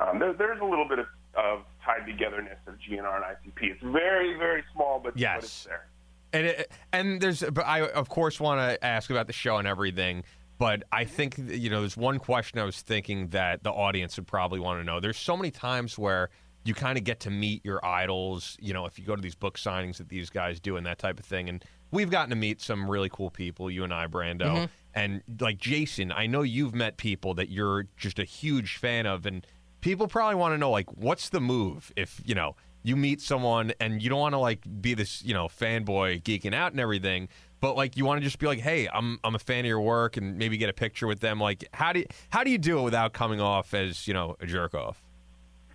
[0.00, 3.62] um, there, there's a little bit of, of tied togetherness of GNR and ICP.
[3.72, 5.36] It's very, very small, but, Yes.
[5.36, 5.86] but it's there.
[6.32, 9.66] And it, and there's, but I of course want to ask about the show and
[9.66, 10.24] everything.
[10.58, 14.26] But I think you know, there's one question I was thinking that the audience would
[14.26, 15.00] probably want to know.
[15.00, 16.30] There's so many times where
[16.64, 18.56] you kind of get to meet your idols.
[18.60, 20.98] You know, if you go to these book signings that these guys do and that
[20.98, 21.48] type of thing.
[21.48, 23.70] And we've gotten to meet some really cool people.
[23.70, 26.10] You and I, Brando, and like Jason.
[26.10, 29.46] I know you've met people that you're just a huge fan of, and
[29.86, 33.72] people probably want to know like, what's the move if you know you meet someone
[33.78, 37.28] and you don't want to like be this you know fanboy geeking out and everything
[37.60, 39.80] but like you want to just be like hey i'm i'm a fan of your
[39.80, 42.58] work and maybe get a picture with them like how do you, how do you
[42.58, 45.02] do it without coming off as you know a jerk off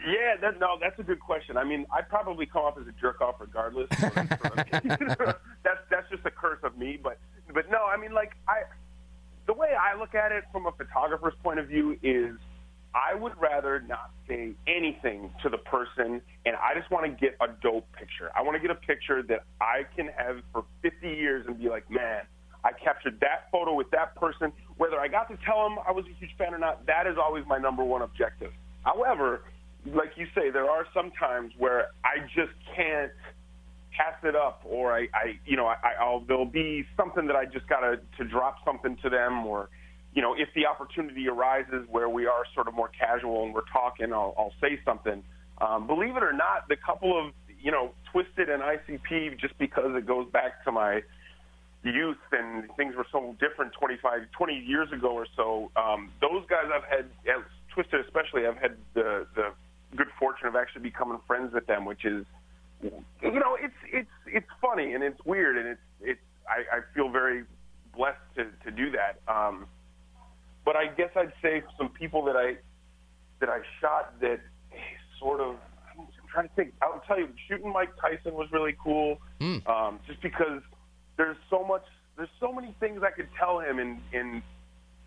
[0.06, 1.58] Yeah, that, no, that's a good question.
[1.58, 3.88] I mean, I probably come off as a jerk off regardless.
[4.00, 6.98] that's that's just a curse of me.
[7.02, 7.20] But
[7.54, 8.64] but no, I mean, like I,
[9.46, 12.34] the way I look at it from a photographer's point of view is,
[12.94, 17.38] I would rather not say anything to the person, and I just want to get
[17.40, 18.32] a dope picture.
[18.36, 21.70] I want to get a picture that I can have for 50 years and be
[21.70, 22.24] like, man.
[22.64, 24.54] I captured that photo with that person.
[24.78, 27.16] Whether I got to tell them I was a huge fan or not, that is
[27.18, 28.52] always my number one objective.
[28.84, 29.42] However,
[29.86, 33.12] like you say, there are some times where I just can't
[33.98, 37.46] pass it up, or I, I you know, I, I'll there'll be something that I
[37.46, 39.70] just gotta to drop something to them, or
[40.14, 43.70] you know, if the opportunity arises where we are sort of more casual and we're
[43.72, 45.24] talking, I'll, I'll say something.
[45.60, 49.96] Um, believe it or not, the couple of you know, Twisted and ICP, just because
[49.96, 51.02] it goes back to my
[51.84, 55.72] youth and things were so different 25, 20 years ago or so.
[55.76, 57.06] Um, those guys I've had,
[57.74, 59.54] Twisted especially, I've had the the
[59.96, 62.26] good fortune of actually becoming friends with them, which is,
[62.82, 66.20] you know, it's it's it's funny and it's weird and it's it's
[66.50, 67.46] I, I feel very
[67.96, 69.22] blessed to to do that.
[69.34, 69.68] Um,
[70.66, 72.58] but I guess I'd say some people that I
[73.40, 74.40] that I shot that
[75.20, 75.56] sort of.
[75.98, 76.74] I'm trying to think.
[76.82, 79.18] I'll tell you, shooting Mike Tyson was really cool,
[79.68, 80.62] um, just because
[81.18, 81.84] there's so much
[82.18, 84.42] there's so many things I could tell him and and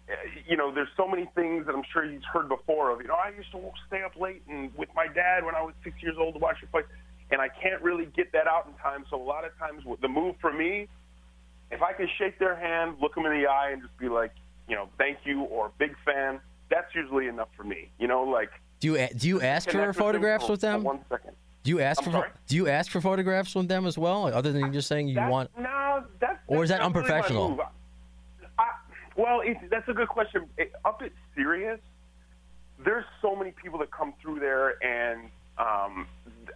[0.08, 0.14] uh,
[0.48, 3.14] you know there's so many things that I'm sure he's heard before of you know
[3.14, 6.16] I used to stay up late and with my dad when I was six years
[6.18, 6.84] old to watch your fight
[7.30, 10.08] and I can't really get that out in time so a lot of times the
[10.08, 10.88] move for me
[11.70, 14.32] if I can shake their hand look them in the eye and just be like
[14.68, 18.50] you know thank you or big fan that's usually enough for me you know like
[18.80, 20.82] Do you do you ask for photographs with them?
[20.82, 22.30] one second Do you ask I'm for sorry?
[22.46, 25.30] do you ask for photographs with them as well, other than just saying you That-
[25.30, 25.50] want?
[25.58, 27.60] No, that's, Or is that not really unprofessional?
[28.58, 28.66] I,
[29.16, 30.46] well, it, that's a good question.
[30.58, 31.80] It, up at Sirius,
[32.84, 36.06] there's so many people that come through there, and um,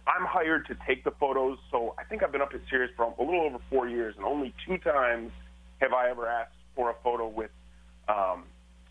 [0.05, 1.57] I'm hired to take the photos.
[1.71, 4.25] So I think I've been up at Sirius for a little over four years, and
[4.25, 5.31] only two times
[5.81, 7.49] have I ever asked for a photo with
[8.09, 8.43] um,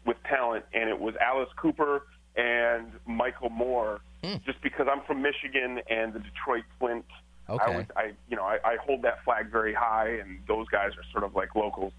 [0.06, 4.00] with talent, and it was Alice Cooper and Michael Moore.
[4.22, 4.36] Hmm.
[4.46, 7.04] Just because I'm from Michigan and the Detroit Flint
[7.50, 7.86] Okay.
[7.96, 11.04] I, I you know, I, I hold that flag very high, and those guys are
[11.12, 11.92] sort of like locals.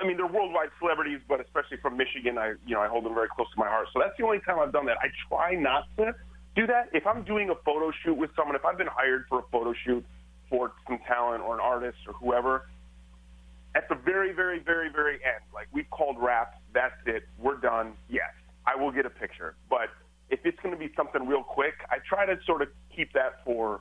[0.00, 3.14] I mean, they're worldwide celebrities, but especially from Michigan, I you know I hold them
[3.14, 3.88] very close to my heart.
[3.92, 4.98] So that's the only time I've done that.
[5.02, 6.14] I try not to
[6.54, 6.88] do that.
[6.92, 9.74] If I'm doing a photo shoot with someone, if I've been hired for a photo
[9.84, 10.04] shoot
[10.48, 12.68] for some talent or an artist or whoever,
[13.74, 17.94] at the very, very, very, very end, like we've called wraps, that's it, we're done.
[18.08, 18.30] Yes,
[18.66, 19.88] I will get a picture, but
[20.30, 23.44] if it's going to be something real quick, I try to sort of keep that
[23.44, 23.80] for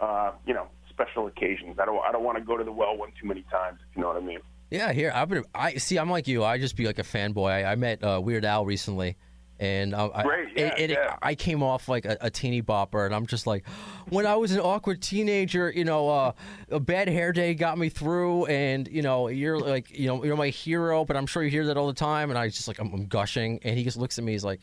[0.00, 1.78] uh, you know, special occasions.
[1.80, 3.96] I don't I don't want to go to the well one too many times, if
[3.96, 4.40] you know what I mean.
[4.70, 5.44] Yeah, here I've been.
[5.54, 5.98] I see.
[5.98, 6.44] I'm like you.
[6.44, 7.50] I just be like a fanboy.
[7.50, 9.16] I, I met uh, Weird Al recently,
[9.60, 11.16] and uh, I, Great, yeah, it, it, yeah.
[11.22, 13.66] I came off like a, a teeny bopper, and I'm just like,
[14.08, 16.32] when I was an awkward teenager, you know, uh,
[16.70, 20.36] a bad hair day got me through, and you know, you're like, you know, you're
[20.36, 21.04] my hero.
[21.04, 23.06] But I'm sure you hear that all the time, and I just like, I'm, I'm
[23.06, 24.32] gushing, and he just looks at me.
[24.32, 24.60] He's like,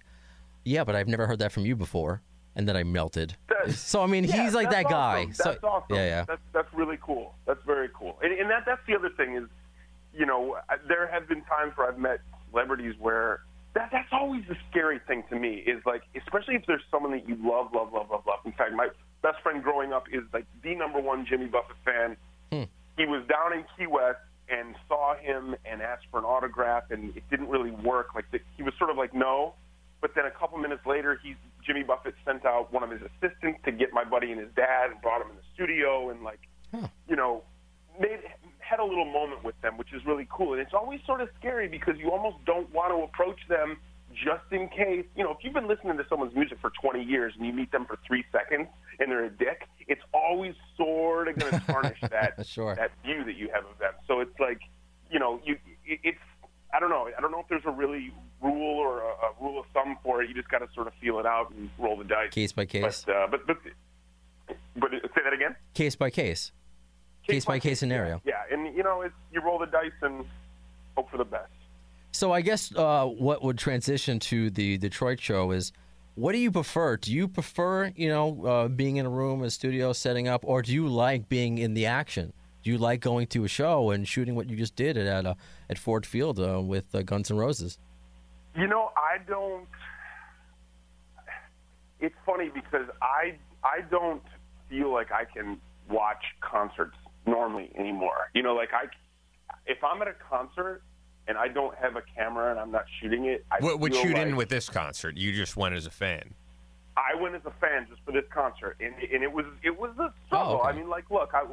[0.64, 2.22] yeah, but I've never heard that from you before,
[2.56, 3.36] and then I melted.
[3.48, 5.22] That- So I mean, Yeah, he's like that's that guy.
[5.24, 5.34] awesome.
[5.34, 5.96] So That's awesome.
[5.96, 6.26] yeah, yeah.
[6.28, 7.34] That's that's really cool.
[7.48, 8.18] That's very cool.
[8.22, 9.44] And, and that that's the other thing is,
[10.14, 12.20] you know, I- there have been times where I've met
[12.52, 13.42] celebrities where
[13.76, 17.28] that that's always the scary thing to me is like, especially if there's someone that
[17.28, 18.40] you love, love, love, love, love.
[18.46, 18.88] In fact, my
[19.22, 22.18] best friend growing up is like the number one Jimmy Buffett fan.
[22.52, 22.64] Hmm.
[22.98, 27.16] He was down in Key West and saw him and asked for an autograph, and
[27.18, 28.16] it didn't really work.
[28.16, 29.54] Like the, he was sort of like no,
[30.00, 31.36] but then a couple minutes later, he
[31.66, 34.92] Jimmy Buffett sent out one of his assistants to get my buddy and his dad
[34.92, 36.40] and brought him in the studio and like,
[37.10, 37.42] you know,
[38.00, 38.20] made
[38.68, 40.54] had a little moment with them, which is really cool.
[40.54, 43.78] And it's always sort of scary because you almost don't want to approach them
[44.14, 47.34] just in case, you know, if you've been listening to someone's music for 20 years
[47.38, 48.68] and you meet them for three seconds
[49.00, 52.76] and they're a dick, it's always sort of going to tarnish that Sure.
[52.76, 53.94] that view that you have of them.
[54.08, 54.60] So it's like,
[55.12, 56.18] you know, you it- it's
[56.74, 57.08] I don't know.
[57.18, 60.22] I don't know if there's a really rule or a, a rule of thumb for
[60.22, 60.28] it.
[60.28, 62.32] You just got to sort of feel it out and roll the dice.
[62.32, 63.04] Case by case.
[63.06, 63.58] But uh, but but
[64.76, 65.56] but say that again.
[65.74, 66.52] Case by case.
[67.28, 68.22] Case by case scenario.
[68.26, 70.26] Yeah, and you know, it's you roll the dice and
[70.96, 71.52] hope for the best.
[72.12, 75.74] So I guess uh, what would transition to the Detroit show is,
[76.16, 76.96] what do you prefer?
[76.96, 80.62] Do you prefer, you know, uh, being in a room, a studio, setting up, or
[80.62, 82.32] do you like being in the action?
[82.64, 85.26] Do you like going to a show and shooting what you just did at at,
[85.26, 85.34] uh,
[85.70, 87.78] at Ford Field uh, with uh, Guns N' Roses?
[88.56, 89.68] You know, I don't.
[92.00, 94.24] It's funny because I I don't
[94.70, 95.60] feel like I can
[95.90, 98.30] watch concerts normally anymore.
[98.34, 98.86] You know, like I
[99.66, 100.82] if I'm at a concert
[101.28, 104.04] and I don't have a camera and I'm not shooting it, I What would feel
[104.04, 105.18] shoot in with this concert?
[105.18, 106.34] You just went as a fan.
[106.98, 109.92] I went as a fan just for this concert, and and it was it was
[110.00, 110.54] a struggle.
[110.54, 110.70] Oh, okay.
[110.70, 111.44] I mean, like, look, I,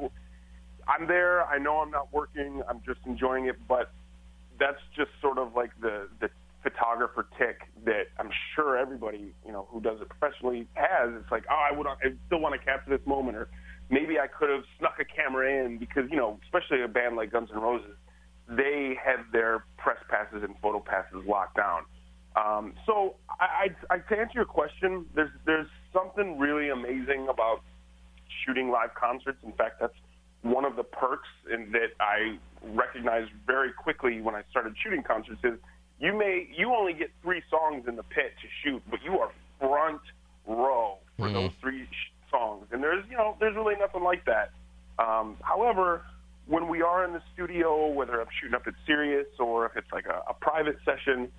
[0.86, 1.44] I'm there.
[1.44, 2.62] I know I'm not working.
[2.68, 3.90] I'm just enjoying it, but
[4.58, 6.30] that's just sort of like the the
[6.62, 11.10] photographer tick that I'm sure everybody you know who does it professionally has.
[11.20, 13.48] It's like, oh, I would I still want to capture this moment, or
[13.92, 17.30] maybe I could have snuck a camera in because you know, especially a band like
[17.30, 17.94] Guns N' Roses,
[18.48, 21.82] they have their press passes and photo passes locked down.
[22.34, 27.60] Um, so, I, I, I, to answer your question, there's there's something really amazing about
[28.44, 29.38] shooting live concerts.
[29.44, 29.94] In fact, that's
[30.40, 32.38] one of the perks and that I
[32.74, 35.58] recognized very quickly when I started shooting concerts is
[36.00, 39.30] you may you only get three songs in the pit to shoot, but you are
[39.60, 40.00] front
[40.46, 41.86] row for those three
[42.32, 44.50] songs, and there's you know there's really nothing like that.
[44.98, 46.02] Um, however,
[46.46, 49.92] when we are in the studio, whether I'm shooting up at Sirius or if it's
[49.92, 51.30] like a, a private session,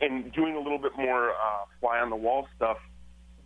[0.00, 2.78] and doing a little bit more uh, fly on the wall stuff,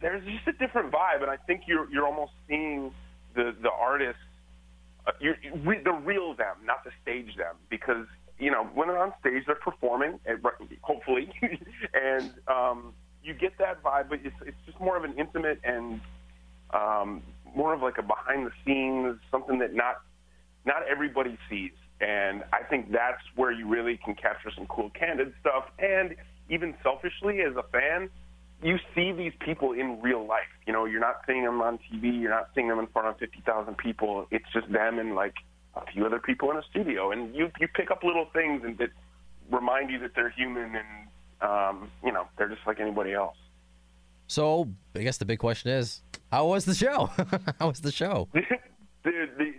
[0.01, 2.93] there's just a different vibe, and I think you're you're almost seeing
[3.35, 4.21] the the artists,
[5.07, 8.07] uh, you're, re- the real them, not the stage them, because
[8.39, 10.39] you know when they're on stage they're performing, and
[10.83, 11.29] hopefully,
[11.95, 16.01] and um, you get that vibe, but it's it's just more of an intimate and
[16.71, 17.23] um,
[17.55, 20.03] more of like a behind the scenes, something that not
[20.65, 21.73] not everybody sees.
[22.01, 25.65] And I think that's where you really can capture some cool, candid stuff.
[25.79, 26.17] And
[26.51, 28.11] even selfishly, as a fan,
[28.63, 30.51] you see these people in real life.
[30.67, 32.21] You know, you're not seeing them on TV.
[32.21, 34.27] You're not seeing them in front of 50,000 people.
[34.31, 35.35] It's just them and like
[35.75, 37.13] a few other people in a studio.
[37.13, 38.91] And you you pick up little things and that
[39.51, 41.09] remind you that they're human and
[41.43, 43.37] um, you know they're just like anybody else.
[44.29, 47.11] So I guess the big question is, how was the show?
[47.59, 48.29] how was the show?
[48.33, 48.43] the,
[49.05, 49.53] the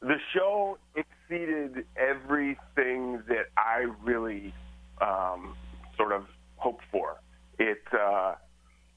[0.00, 4.52] the show exceeded everything that I really
[5.00, 5.54] um,
[5.96, 7.20] sort of hoped for.
[7.58, 8.34] It uh,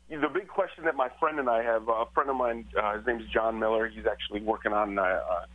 [0.10, 1.88] the big question that my friend and I have.
[1.88, 3.88] A friend of mine, uh, his name's John Miller.
[3.88, 5.46] He's actually working on a, a,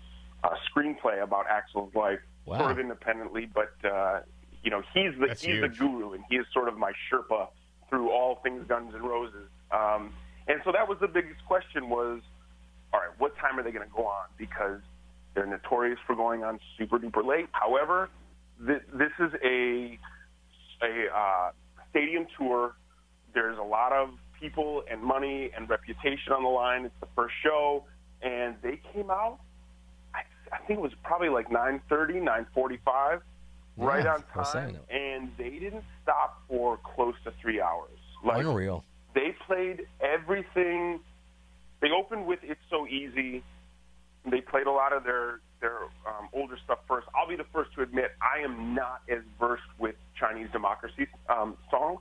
[0.44, 2.58] a screenplay about Axl's life, Wow.
[2.58, 4.20] sort of independently, but uh,
[4.62, 7.48] you know he's the That's he's the guru, and he is sort of my Sherpa
[7.88, 9.48] through all things Guns and Roses.
[9.72, 10.12] Um,
[10.48, 12.20] and so that was the biggest question was
[12.92, 14.26] all right, what time are they going to go on?
[14.36, 14.80] Because
[15.34, 17.48] they're notorious for going on super duper late.
[17.52, 18.10] However,
[18.66, 19.98] th- this is a
[20.82, 21.50] a uh,
[21.90, 22.74] stadium tour.
[23.34, 26.84] There's a lot of people and money and reputation on the line.
[26.84, 27.84] It's the first show,
[28.22, 29.38] and they came out.
[30.14, 30.22] I,
[30.52, 32.22] I think it was probably like 9:30,
[32.54, 33.20] 9:45,
[33.76, 37.90] right on I was saying time, and they didn't stop for close to three hours.
[38.24, 38.84] Like Unreal.
[39.14, 41.00] They played everything.
[41.80, 43.42] They opened with "It's So Easy."
[44.30, 47.06] They played a lot of their their um, older stuff first.
[47.14, 51.56] I'll be the first to admit I am not as versed with Chinese democracy um,
[51.70, 52.00] songs,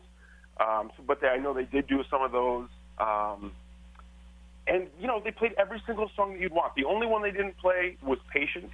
[0.59, 2.67] um, so, but they, I know they did do some of those.
[2.97, 3.51] Um,
[4.67, 6.75] and you know they played every single song that you'd want.
[6.75, 8.73] The only one they didn't play was "Patience."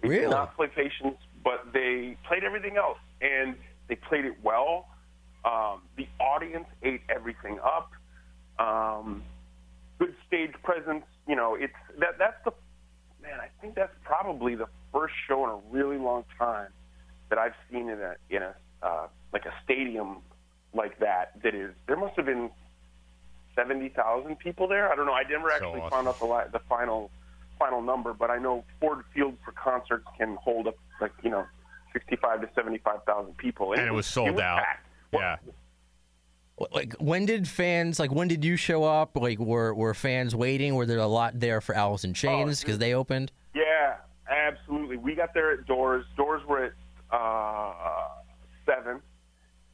[0.00, 0.22] They Really?
[0.22, 3.54] did not play "Patience," but they played everything else, and
[3.88, 4.86] they played it well.
[5.44, 7.92] Um, the audience ate everything up.
[8.58, 9.22] Um,
[9.98, 11.04] good stage presence.
[11.26, 12.18] You know, it's that.
[12.18, 12.52] That's the
[13.22, 13.38] man.
[13.40, 16.68] I think that's probably the first show in a really long time
[17.30, 20.18] that I've seen in a in a uh, like a stadium
[20.74, 21.40] like that.
[21.42, 22.50] That is, there must have been
[23.54, 24.90] seventy thousand people there.
[24.92, 25.12] I don't know.
[25.12, 25.90] I never So actually awesome.
[25.90, 27.10] found out the li- the final
[27.58, 31.44] final number, but I know Ford Field for concerts can hold up like you know
[31.92, 34.58] sixty five to seventy five thousand people, And it was sold out.
[34.58, 34.84] packed.
[35.12, 35.36] Yeah.
[36.72, 39.16] Like when did fans like when did you show up?
[39.16, 40.74] Like were were fans waiting?
[40.74, 43.30] Were there a lot there for Alice in Chains because they opened?
[43.54, 43.96] Yeah,
[44.28, 44.96] absolutely.
[44.96, 46.04] We got there at doors.
[46.16, 46.72] Doors were at
[47.12, 48.08] uh,
[48.66, 49.00] seven,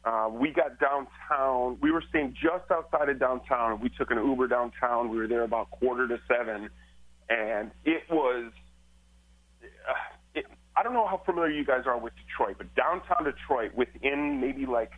[0.05, 1.79] Uh, we got downtown.
[1.81, 3.81] We were staying just outside of downtown.
[3.81, 5.09] We took an Uber downtown.
[5.09, 6.68] We were there about quarter to seven,
[7.31, 8.53] and it was.
[9.62, 9.92] Uh,
[10.35, 10.44] it,
[10.77, 14.66] I don't know how familiar you guys are with Detroit, but downtown Detroit, within maybe
[14.66, 14.92] like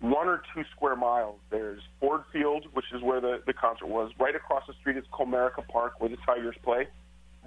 [0.00, 4.10] one or two square miles, there's Ford Field, which is where the, the concert was.
[4.18, 6.88] Right across the street is Comerica Park, where the Tigers play.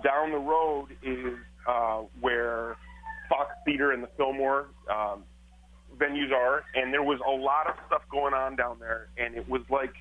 [0.04, 2.78] Down the road is uh, where
[3.30, 5.24] Fox Theater and the Fillmore um,
[5.98, 9.48] venues are, and there was a lot of stuff going on down there, and it
[9.50, 9.94] was like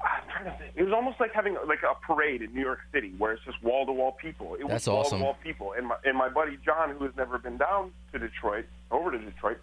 [0.00, 0.72] I'm trying to think.
[0.76, 3.62] It was almost like having like a parade in New York City, where it's just
[3.62, 4.54] wall to wall people.
[4.54, 5.18] It That's was wall awesome.
[5.18, 8.18] to wall people, and my and my buddy John, who has never been down to
[8.18, 9.58] Detroit, over to Detroit,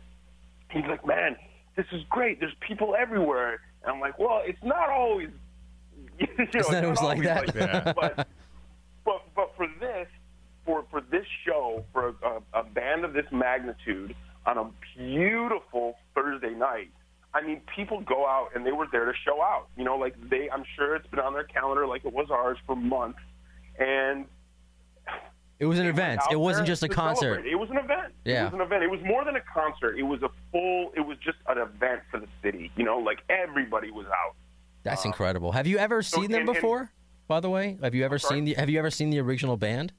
[0.71, 1.35] he's like, man,
[1.75, 2.39] this is great.
[2.39, 5.29] There's people everywhere, and I'm like, well, it's not always.
[6.19, 7.55] You know, It's not always like that.
[7.55, 7.93] Yeah.
[7.95, 8.27] but
[9.03, 10.07] but but for this
[10.65, 16.51] for for this show for a, a band of this magnitude on a beautiful Thursday
[16.53, 16.91] night.
[17.33, 19.67] I mean, people go out and they were there to show out.
[19.75, 22.57] You know, like they, I'm sure it's been on their calendar like it was ours
[22.67, 23.19] for months.
[23.79, 24.25] And
[25.63, 26.19] It was an they event.
[26.21, 27.21] went It wasn't there just a concert.
[27.35, 27.51] celebrate.
[27.51, 28.13] It was an event.
[28.25, 28.41] Yeah.
[28.41, 28.83] It was an event.
[28.83, 29.97] It was more than a concert.
[29.97, 30.91] It was a full.
[30.95, 32.71] It was just an event for the city.
[32.75, 34.35] You know, like everybody was out.
[34.83, 35.53] That's incredible.
[35.53, 36.91] Have you ever so- seen them and- and- before?
[37.27, 38.39] By the way, have you ever sorry?
[38.39, 39.93] seen the Have you ever seen the original band,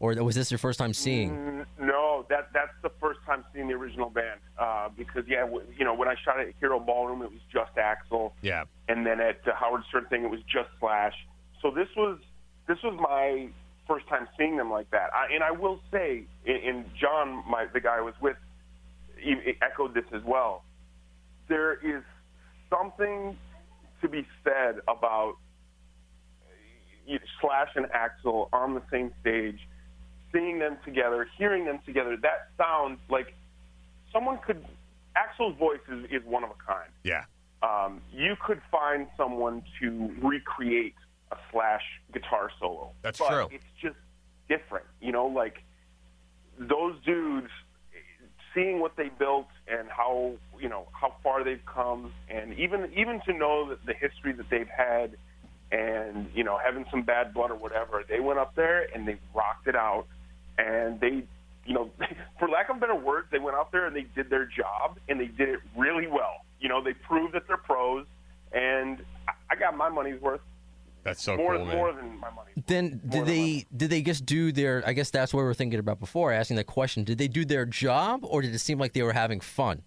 [0.00, 1.30] or was this your first time seeing?
[1.30, 4.40] Mm, No, that that's the first time seeing the original band.
[4.58, 7.72] Uh, because yeah, w- you know, when I shot at Hiro Ballroom, it was just
[7.76, 8.64] Axl, Yeah.
[8.88, 11.14] and then at the Howard Stern thing, it was just Slash.
[11.62, 12.18] So this was
[12.66, 13.48] this was my
[13.88, 15.10] first time seeing them like that.
[15.14, 18.36] I, and I will say, and, John, my the guy I was with,
[19.62, 20.62] echoed this as well.
[21.48, 22.02] There is
[22.70, 23.36] something
[24.02, 25.34] to be said about
[27.40, 29.58] Slash and Axl on the same stage,
[30.32, 32.16] seeing them together, hearing them together.
[32.20, 33.34] That sounds like
[34.12, 34.64] someone could.
[35.16, 36.90] Axl's voice is, is one of a kind.
[37.02, 37.24] Yeah.
[37.62, 40.94] Um, you could find someone to recreate
[41.32, 42.90] a Slash guitar solo.
[43.02, 43.48] That's but true.
[43.50, 43.96] It's just
[44.48, 45.26] different, you know.
[45.26, 45.62] Like
[46.58, 47.48] those dudes,
[48.54, 53.20] seeing what they built and how you know how far they've come, and even even
[53.26, 55.16] to know that the history that they've had,
[55.72, 59.16] and you know having some bad blood or whatever, they went up there and they
[59.34, 60.06] rocked it out,
[60.58, 61.24] and they.
[61.66, 61.90] You know,
[62.38, 65.20] for lack of better words, they went out there and they did their job, and
[65.20, 66.36] they did it really well.
[66.60, 68.06] You know, they proved that they're pros,
[68.52, 70.40] and I- I got my money's worth.
[71.04, 71.76] That's so more cool, man.
[71.76, 72.52] more than my money.
[72.66, 74.82] Then More did they did they just do their?
[74.86, 77.04] I guess that's what we were thinking about before, asking that question.
[77.04, 79.82] Did they do their job, or did it seem like they were having fun?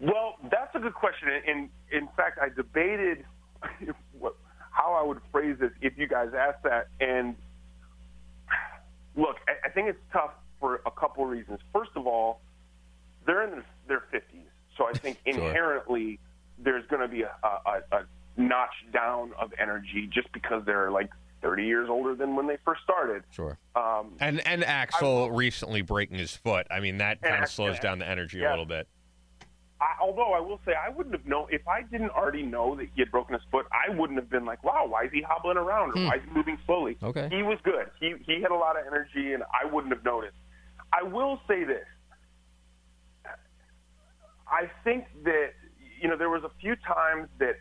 [0.00, 1.28] Well, that's a good question.
[1.46, 3.24] In in fact, I debated
[4.72, 6.88] how I would phrase this if you guys asked that.
[7.00, 7.36] And
[9.16, 11.60] look, I, I think it's tough for a couple of reasons.
[11.72, 12.40] First of all,
[13.26, 14.42] they're in their, their 50s,
[14.76, 15.34] so I think Sure.
[15.34, 16.18] inherently
[16.58, 18.02] there's going to be a, a, a
[18.36, 21.10] notch down of energy just because they're like
[21.42, 23.22] 30 years older than when they first started.
[23.30, 23.58] Sure.
[23.74, 26.66] Um, And and Axl recently breaking his foot.
[26.70, 28.50] I mean, that kind of slows down the energy yeah.
[28.50, 28.86] a little bit.
[29.80, 32.88] I, although I will say I wouldn't have known if I didn't already know that
[32.94, 33.66] he had broken his foot.
[33.72, 35.96] I wouldn't have been like, "Wow, why is he hobbling around?
[35.96, 37.28] Or why is he moving slowly?" Okay.
[37.30, 37.90] he was good.
[37.98, 40.36] He he had a lot of energy, and I wouldn't have noticed.
[40.92, 41.86] I will say this:
[44.46, 45.52] I think that
[45.98, 47.56] you know there was a few times that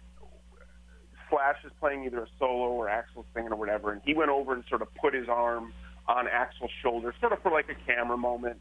[1.30, 4.54] Slash is playing either a solo or Axl's singing or whatever, and he went over
[4.54, 5.74] and sort of put his arm
[6.08, 8.60] on Axl's shoulder, sort of for like a camera moment,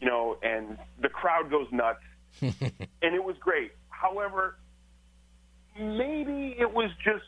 [0.00, 2.00] you know, and the crowd goes nuts,
[2.40, 2.54] and
[3.14, 3.72] it was great.
[3.88, 4.56] However,
[5.78, 7.24] maybe it was just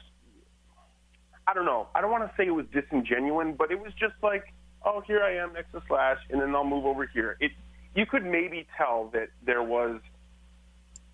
[1.46, 1.88] I don't know.
[1.94, 5.22] I don't want to say it was disingenuous, but it was just like, oh, here
[5.22, 7.36] I am next to Slash, and then I'll move over here.
[7.40, 7.52] It
[7.94, 10.00] you could maybe tell that there was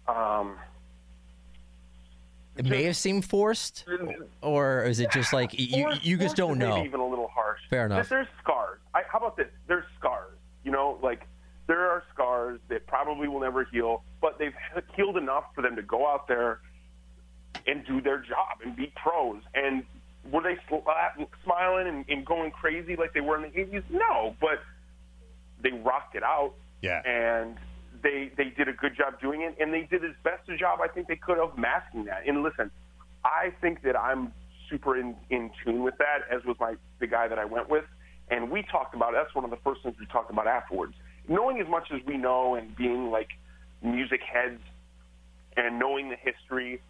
[0.06, 0.56] um
[2.58, 3.84] It may have seemed forced,
[4.42, 6.74] or is it just like you Forced- you just don't is know?
[6.76, 7.60] Maybe even a little harsh.
[7.70, 8.00] Fair enough.
[8.02, 8.80] But There's scars.
[8.94, 9.46] I, how about this?
[9.68, 10.34] There's scars.
[10.64, 11.22] You know, like
[11.68, 14.54] there are scars that probably will never heal, but they've
[14.96, 16.60] healed enough for them to go out there
[17.66, 19.40] and do their job and be pros.
[19.54, 19.84] And
[20.32, 23.84] were they sla- uh, smiling and, and going crazy like they were in the 80s?
[23.90, 24.58] No, but
[25.62, 27.02] they rocked it out Yeah.
[27.06, 27.56] and
[28.02, 30.80] they they did a good job doing it, and they did as best a job
[30.82, 32.26] I think they could of masking that.
[32.26, 32.70] And listen,
[33.24, 34.32] I think that I'm
[34.70, 37.84] super in in tune with that, as was my the guy that I went with,
[38.30, 39.18] and we talked about It.
[39.22, 40.94] that's one of the first things we talked about afterwards.
[41.28, 43.28] Knowing as much as we know and being like
[43.82, 44.60] music heads
[45.56, 46.80] and knowing the history,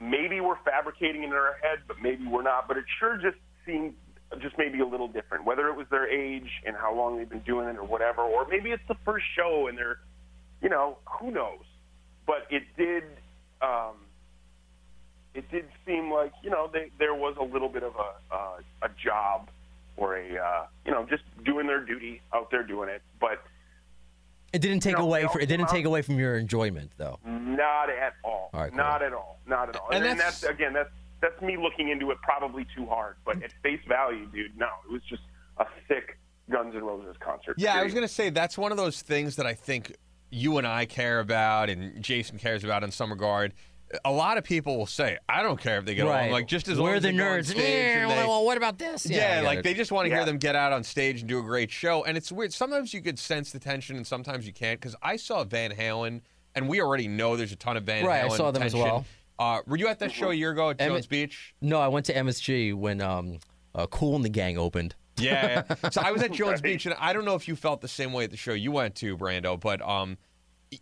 [0.00, 2.68] maybe we're fabricating it in our head, but maybe we're not.
[2.68, 3.94] But it sure just seemed
[4.40, 7.40] just maybe a little different, whether it was their age and how long they've been
[7.40, 9.98] doing it or whatever, or maybe it's the first show and they're
[10.62, 11.64] you know, who knows?
[12.26, 13.04] But it did.
[13.62, 13.96] Um,
[15.34, 18.58] it did seem like you know they, there was a little bit of a uh,
[18.82, 19.48] a job
[19.96, 23.42] or a uh, you know just doing their duty out there doing it, but
[24.52, 25.22] It didn't take know, away.
[25.22, 27.18] they For, it didn't take away from your enjoyment, though.
[27.24, 28.50] not at all.
[28.52, 28.76] All right, cool.
[28.78, 29.38] Not at all.
[29.46, 29.86] Not at all.
[29.88, 30.90] And And, and that's- that's, again that's
[31.20, 33.16] that's me looking into it probably too hard.
[33.24, 35.22] But at face value, dude, no, it was just
[35.58, 36.18] a sick
[36.50, 37.54] Guns N' Roses concert.
[37.58, 39.94] Yeah, I was going to say that's one of those things that I think
[40.30, 43.52] you and I care about, and Jason cares about in some regard.
[44.04, 46.68] A lot of people will say, "I don't care if they get along." Like just
[46.68, 47.54] as long we're as the they go on nerds.
[47.56, 49.04] Yeah, they- well, what about this?
[49.04, 49.64] Yeah, I get like it.
[49.64, 52.04] they just want to hear them get out on stage and do a great show.
[52.04, 52.52] And it's weird.
[52.52, 54.80] Sometimes you could sense the tension, and sometimes you can't.
[54.80, 56.20] Because I saw Van Halen,
[56.54, 58.06] and we already know there's a ton of Van Halen.
[58.06, 58.88] Right, I saw them as tension.
[58.88, 59.04] well.
[59.40, 61.54] Uh, were you at that show a year ago at Em- Jones Beach?
[61.60, 63.38] No, I went to MSG when um,
[63.74, 64.94] uh, Kool and the Gang opened.
[65.20, 65.62] Yeah.
[65.90, 68.12] so I was at Jones Beach, and I don't know if you felt the same
[68.12, 70.18] way at the show you went to, Brando, but um,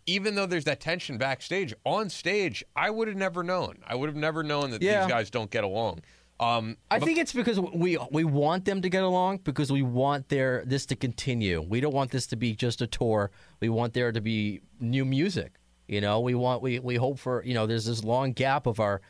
[0.05, 3.79] even though there's that tension backstage, on stage, I would have never known.
[3.87, 5.01] I would have never known that Yeah.
[5.03, 6.01] these guys don't get along.
[6.39, 10.29] Um, I think it's because we we want them to get along because we want
[10.29, 11.59] their this to continue.
[11.61, 13.29] We don't want this to be just a tour.
[13.59, 15.55] We want there to be new music.
[15.89, 18.79] You know, we want we we hope for you know there's this long gap of
[18.79, 19.01] our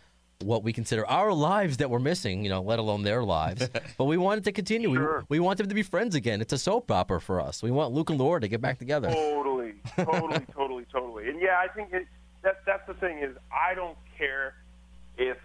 [0.43, 2.43] what we consider our lives that we're missing.
[2.43, 3.67] You know, let alone their lives.
[3.97, 4.93] but we want it to continue.
[4.93, 5.25] Sure.
[5.29, 6.41] We we want them to be friends again.
[6.41, 7.61] It's a soap opera for us.
[7.61, 9.09] We want Luke and Laura to get back together.
[9.09, 11.29] Totally, totally, totally, totally.
[11.29, 12.07] And yeah, I think it,
[12.43, 14.55] that that's the thing is I don't care
[15.17, 15.37] if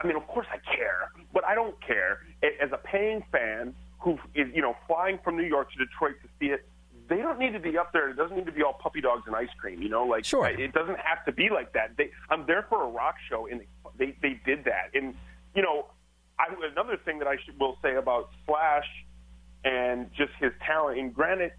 [0.00, 4.18] I mean, of course I care, but I don't care as a paying fan who
[4.34, 6.66] is you know flying from New York to Detroit to see it.
[7.08, 8.10] They don't need to be up there.
[8.10, 9.80] It doesn't need to be all puppy dogs and ice cream.
[9.82, 10.46] You know, like Sure.
[10.46, 11.96] it doesn't have to be like that.
[11.96, 13.62] They, I'm there for a rock show, and
[13.98, 14.90] they they, did that.
[14.94, 15.14] And
[15.54, 15.86] you know,
[16.38, 18.86] I, another thing that I should will say about Slash
[19.64, 20.98] and just his talent.
[20.98, 21.52] And granted,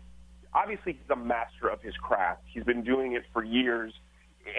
[0.54, 2.44] obviously he's a master of his craft.
[2.46, 3.92] He's been doing it for years,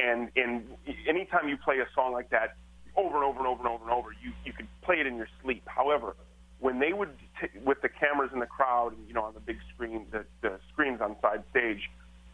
[0.02, 0.64] and and
[1.08, 2.56] anytime you play a song like that
[2.96, 5.16] over and over and over and over and over, you you could play it in
[5.16, 5.62] your sleep.
[5.66, 6.16] However,
[6.60, 9.40] when they would t- with the cameras in the crowd, and you know on the
[9.40, 11.90] big screen, the, the screens on side stage,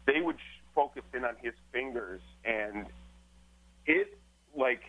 [0.07, 2.87] they would sh- focus in on his fingers, and
[3.87, 4.18] it
[4.57, 4.81] like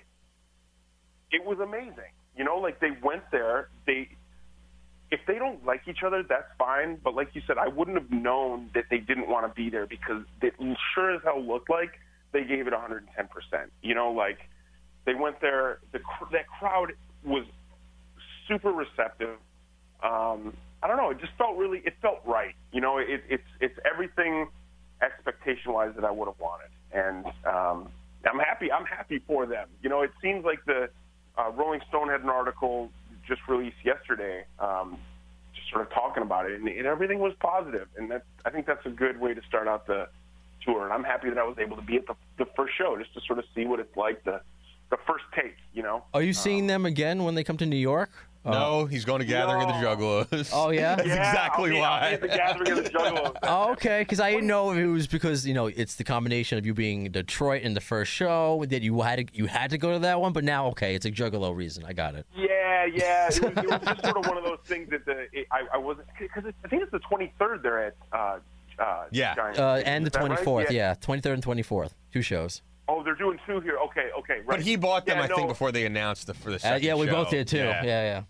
[1.32, 2.12] it was amazing.
[2.36, 4.10] You know, like they went there, they
[5.10, 7.00] if they don't like each other, that's fine.
[7.04, 9.86] But like you said, I wouldn't have known that they didn't want to be there
[9.86, 10.54] because it
[10.94, 11.92] sure as hell looked like
[12.34, 13.72] they gave it 110 percent.
[13.82, 14.40] You know, like
[15.06, 15.80] they went there.
[15.94, 16.00] The
[16.32, 17.46] that crowd was
[18.48, 19.38] super receptive.
[20.04, 21.10] Um, I don't know.
[21.10, 21.82] It just felt really.
[21.86, 22.54] It felt right.
[22.72, 24.48] You know, it, it's it's everything
[25.02, 27.90] expectation wise that I would have wanted, and um,
[28.26, 28.72] I'm happy.
[28.72, 29.68] I'm happy for them.
[29.82, 30.90] You know, it seems like the
[31.38, 32.92] uh, Rolling Stone had an article
[33.28, 34.98] just released yesterday, um,
[35.54, 37.88] just sort of talking about it, and, and everything was positive.
[37.98, 40.08] and that I think that's a good way to start out the
[40.66, 40.84] tour.
[40.84, 43.14] And I'm happy that I was able to be at the, the first show just
[43.14, 44.42] to sort of see what it's like the
[44.90, 45.56] the first take.
[45.74, 46.04] You know.
[46.14, 48.12] Are you seeing them again when they come to New York?
[48.48, 49.96] Uh, no, he's going to Gathering of the No.
[49.96, 50.52] Juggalos.
[50.54, 50.96] Oh, yeah?
[50.98, 52.12] That's Yeah, exactly I'll be, I'll be why.
[52.14, 53.36] at the gathering of the Juggalos.
[53.44, 54.02] Oh, okay.
[54.02, 56.74] Because I didn't know if it was because you know it's the combination of you
[56.74, 59.94] being in Detroit in the first show that you had to you had to go
[59.94, 61.84] to that one, but now okay, it's a Juggalo reason.
[61.86, 62.26] I got it.
[62.36, 63.28] Yeah, yeah.
[63.28, 65.62] It was, it was just sort of one of those things that the it, I,
[65.74, 67.62] I wasn't because I think it's the 23rd.
[67.64, 68.38] They're at uh,
[68.80, 69.36] uh, Yeah.
[69.36, 69.96] Giant Uh, Stadium.
[69.96, 70.28] and the Is that right?
[70.28, 72.62] twenty fourth, yeah, twenty third and twenty fourth, two shows.
[72.90, 73.78] Oh, they're doing two here.
[73.88, 74.48] Okay, okay, right.
[74.48, 76.84] But he bought them, Yeah, I think, before they announced the for the Uh, second
[76.86, 77.12] yeah, we show.
[77.16, 77.58] both did too.
[77.58, 78.22] Yeah, yeah.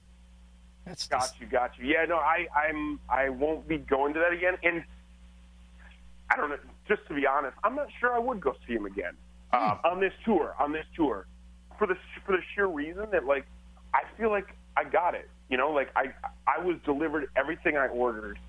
[0.87, 1.85] That's Got you, got you.
[1.85, 4.53] Yeah, no, I, I'm, I won't be going to that again.
[4.63, 4.83] And
[6.29, 6.57] I don't know.
[6.87, 9.13] Just to be honest, I'm not sure I would go see him again
[9.51, 10.55] uh, on this tour.
[10.59, 11.27] On this tour,
[11.77, 13.45] for the for the sheer reason that like
[13.93, 15.29] I feel like I got it.
[15.49, 16.13] You know, like I
[16.47, 18.39] I was delivered everything I ordered,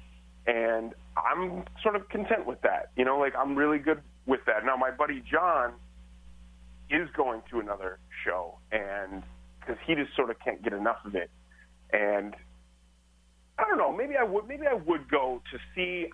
[0.46, 2.90] and I'm sort of content with that.
[2.96, 4.64] You know, like I'm really good with that.
[4.64, 5.72] Now, my buddy John
[6.90, 9.22] is going to another show, and
[9.60, 11.30] because he just sort of can't get enough of it,
[11.92, 12.34] and
[13.58, 13.92] I don't know.
[13.92, 14.46] Maybe I would.
[14.46, 16.08] Maybe I would go to see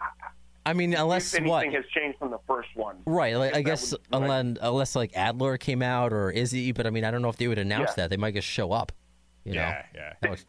[0.66, 1.66] I mean, unless if anything what?
[1.74, 2.96] has changed from the first one.
[3.04, 4.22] Right, like, I that guess would- right.
[4.22, 7.36] unless, unless like Adler came out or Izzy, but I mean, I don't know if
[7.36, 7.94] they would announce Yeah.
[8.04, 8.10] that.
[8.10, 8.92] They might just show up.
[9.44, 10.00] You Yeah, know?
[10.00, 10.12] yeah.
[10.22, 10.46] That was-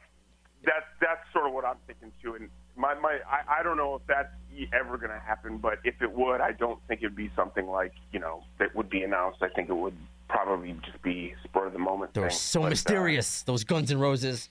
[0.64, 2.36] That's that's sort of what I'm thinking too.
[2.36, 5.80] And my my I, I don't know if that's e- ever going to happen, but
[5.84, 9.04] if it would, I don't think it'd be something like you know that would be
[9.04, 9.44] announced.
[9.44, 9.96] I think it would
[10.30, 12.14] probably just be spur of the moment.
[12.14, 12.38] They were thing.
[12.38, 13.44] so But, uh, mysterious.
[13.44, 14.50] Those Guns N' Roses.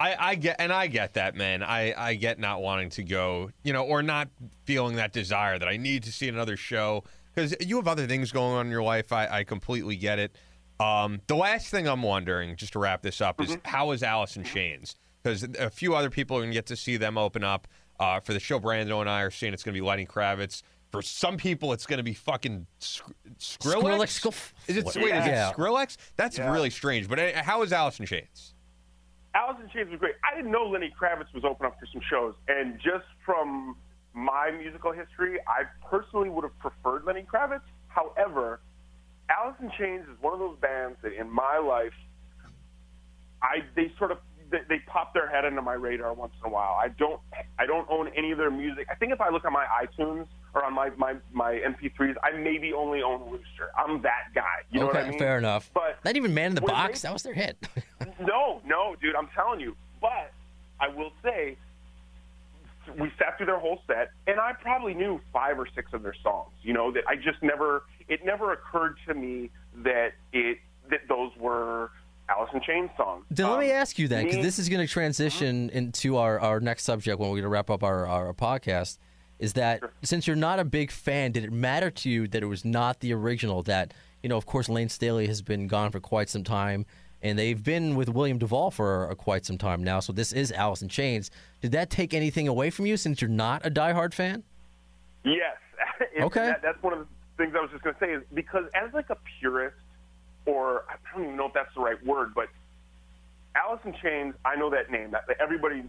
[0.00, 1.62] I, I get and I get that man.
[1.62, 4.28] I, I get not wanting to go, you know, or not
[4.64, 8.32] feeling that desire that I need to see another show because you have other things
[8.32, 9.12] going on in your life.
[9.12, 10.36] I, I completely get it.
[10.80, 14.36] Um, the last thing I'm wondering, just to wrap this up, is how is Alice
[14.36, 14.96] in Chains?
[15.22, 17.68] Because a few other people are going to get to see them open up
[18.00, 18.58] uh, for the show.
[18.58, 21.86] Brando and I are seeing it's going to be Lenny Kravitz, for some people, it's
[21.86, 23.04] going to be fucking Sk-
[23.40, 24.20] Skrillex.
[24.20, 25.14] Skrillex, Is it what- wait?
[25.14, 25.96] Is it Skrillex?
[26.16, 26.52] That's Yeah.
[26.52, 27.08] really strange.
[27.08, 28.53] But uh, how is Alice in Chains?
[29.34, 30.14] Alice in Chains was great.
[30.22, 33.76] I didn't know Lenny Kravitz was open up for some shows, and just from
[34.14, 37.66] my musical history, I personally would have preferred Lenny Kravitz.
[37.88, 38.60] However,
[39.28, 41.92] Alice in Chains is one of those bands that in my life,
[43.42, 44.18] I they sort of
[44.50, 46.78] they, they pop their head into my radar once in a while.
[46.80, 47.20] I don't
[47.58, 48.86] I don't own any of their music.
[48.90, 52.30] I think if I look at my iTunes or on my my, my MP3s, I
[52.36, 53.70] maybe only own Rooster.
[53.76, 54.42] I'm that guy.
[54.70, 55.18] You know okay, what I mean?
[55.18, 55.70] fair enough.
[55.74, 57.02] But not even Man in the Box.
[57.02, 57.56] they- that was their hit.
[58.20, 59.76] no, no, dude, I'm telling you.
[60.00, 60.32] But
[60.80, 61.56] I will say,
[62.98, 66.14] we sat through their whole set, and I probably knew five or six of their
[66.22, 66.50] songs.
[66.62, 67.84] You know that I just never.
[68.08, 69.50] It never occurred to me
[69.82, 70.58] that it
[70.90, 71.90] that those were
[72.28, 73.24] Alice in Chains songs.
[73.30, 76.38] Then let me Um, ask you then, because this is going to transition into our,
[76.38, 78.98] our next subject when we're going to wrap up our, our podcast.
[79.44, 82.46] Is that since you're not a big fan, did it matter to you that it
[82.46, 83.62] was not the original?
[83.62, 83.92] That
[84.22, 86.86] you know, of course, Layne Staley has been gone for quite some time,
[87.20, 90.00] and they've been with William DuVall for uh, quite some time now.
[90.00, 91.30] So this is Alice in Chains.
[91.60, 94.42] Did that take anything away from you since you're not a diehard fan?
[95.24, 95.56] Yes.
[96.20, 96.46] Okay.
[96.46, 98.94] That, that's one of the things I was just going to say is because as
[98.94, 99.76] like a purist,
[100.46, 102.48] or I don't even know if that's the right word, but
[103.56, 105.14] Alice in Chains, I know that name.
[105.40, 105.82] Everybody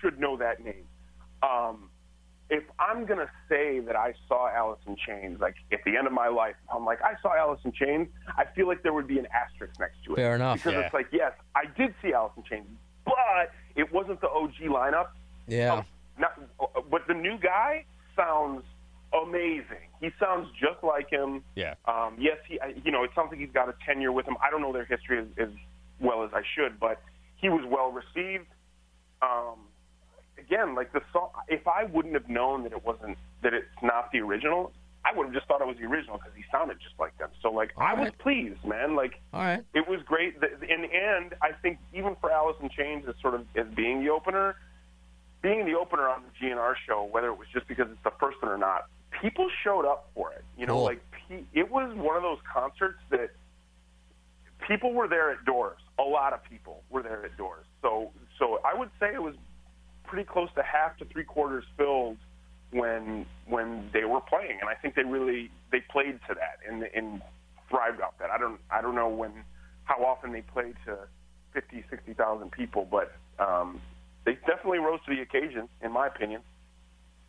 [0.00, 0.84] should know that name.
[1.42, 1.87] Um,
[2.50, 6.06] if I'm going to say that I saw Alice in Chains, like at the end
[6.06, 9.06] of my life, I'm like, I saw Alice in Chains, I feel like there would
[9.06, 10.16] be an asterisk next to it.
[10.16, 10.56] Fair enough.
[10.58, 10.80] Because Yeah.
[10.80, 12.66] it's like, yes, I did see Alice in Chains,
[13.04, 15.08] but it wasn't the OG lineup.
[15.46, 15.74] Yeah.
[15.74, 15.84] Um,
[16.18, 17.84] not, but the new guy
[18.16, 18.64] sounds
[19.12, 19.88] amazing.
[20.00, 21.42] He sounds just like him.
[21.54, 21.74] Yeah.
[21.86, 22.58] Um, yes, he.
[22.60, 24.36] I- You know, it sounds like he's got a tenure with him.
[24.42, 25.48] I don't know their history as, as
[26.00, 27.00] well as I should, but
[27.36, 28.46] he was well received.
[29.22, 29.58] Um,
[30.38, 31.30] again, like the song.
[31.48, 34.72] If I wouldn't have known that it wasn't that it's not the original,
[35.04, 37.30] I would have just thought it was the original because he sounded just like them.
[37.42, 38.96] So like, I was pleased, man.
[38.96, 39.62] Like, All right.
[39.74, 40.34] it was great.
[40.36, 44.02] In the end, I think even for Alice in Chains as sort of as being
[44.04, 44.56] the opener,
[45.42, 48.42] being the opener on the GNR show, whether it was just because it's the first
[48.42, 48.86] one or not,
[49.22, 50.44] people showed up for it.
[50.56, 50.84] You know, Cool.
[50.84, 51.02] like
[51.54, 53.30] it was one of those concerts that
[54.66, 55.78] people were there at doors.
[55.98, 57.64] A lot of people were there at doors.
[57.82, 59.34] So, so I would say it was
[60.08, 62.16] pretty close to half to three quarters filled
[62.70, 66.82] when when they were playing, and I think they really they played to that and
[66.94, 67.22] and
[67.70, 68.30] thrived off that.
[68.30, 69.32] I don't I don't know when
[69.84, 70.98] how often they played to
[71.54, 73.80] 50, 60,000 people, but um,
[74.24, 76.42] they definitely rose to the occasion, in my opinion.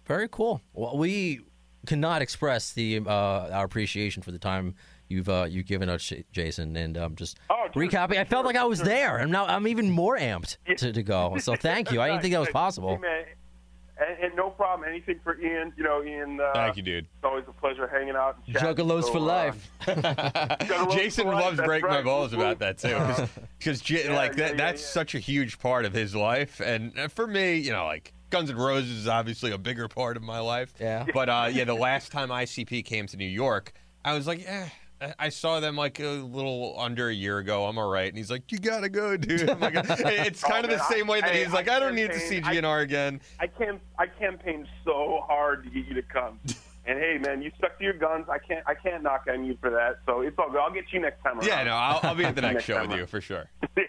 [0.06, 0.62] Very cool.
[0.74, 1.42] Well, we
[1.86, 4.76] cannot express the uh, our appreciation for the time
[5.10, 8.18] you've uh, you've given us, Jason, and um, just Oh, sure, recapping.
[8.18, 8.86] I felt sure, like I was sure.
[8.88, 11.36] there, and now I'm even more amped to, to go.
[11.42, 12.02] So thank you.
[12.02, 12.98] I didn't think that was Hey, possible.
[13.00, 13.26] man,
[14.00, 14.88] and, and no problem.
[14.88, 15.74] Anything for Ian.
[15.76, 16.40] You know, Ian.
[16.40, 17.04] Uh, Thank you, dude.
[17.04, 18.38] It's always a pleasure hanging out.
[18.46, 18.76] And chatting.
[18.86, 19.72] Juggalos So, for uh, life.
[19.82, 22.98] Juggalos Jason for life, loves that's breaking my balls about that too,
[23.58, 24.88] because Yeah, like yeah, that, yeah, that's yeah.
[24.88, 28.50] such a huge part of his life, and uh, for me, you know, like Guns
[28.50, 30.74] N' Roses is obviously a bigger part of my life.
[30.80, 31.06] Yeah.
[31.14, 33.74] But uh, yeah, the last time ICP came to New York,
[34.06, 34.70] I was like, eh.
[35.02, 37.66] I- I saw them like a little under a year ago.
[37.68, 40.72] I'm all right, and he's like, "You gotta go, dude." I'm like, it's kind of
[40.72, 42.42] Oh, the man, same way that I- he's like, I "I don't need to see
[42.42, 46.40] GNR again." I cam I campaigned so hard to get you to come.
[46.86, 48.26] And hey, man, you stuck to your guns.
[48.30, 50.00] I can't I can't knock on you for that.
[50.08, 50.60] So it's all good.
[50.60, 51.46] I'll get you next time around.
[51.48, 53.48] Yeah, no, I'll, I'll be at the next Next show time with you for sure.
[53.78, 53.84] yeah,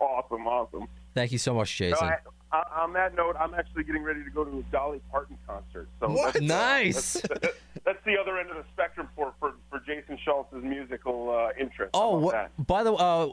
[0.00, 0.86] awesome, awesome.
[1.14, 2.06] Thank you so much, Jason.
[2.08, 2.18] I,
[2.52, 5.88] I, on that note, I'm actually getting ready to go to a Dolly Parton concert.
[5.98, 6.34] So What?
[6.34, 7.12] That's, uh, Nice.
[7.22, 7.46] that's,
[7.86, 11.90] that's the other end of the spectrum for for, for Jason Schultz's musical uh, interest.
[11.94, 12.66] Oh, about what, that?
[12.66, 13.28] by the uh,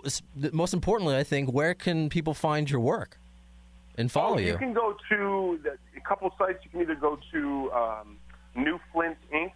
[0.52, 3.18] most importantly, I think, where can people find your work
[3.98, 4.48] and follow oh, you?
[4.48, 6.60] You can go to the, a couple sites.
[6.64, 8.18] You can either go to um,
[8.56, 9.52] New Flint Inc.,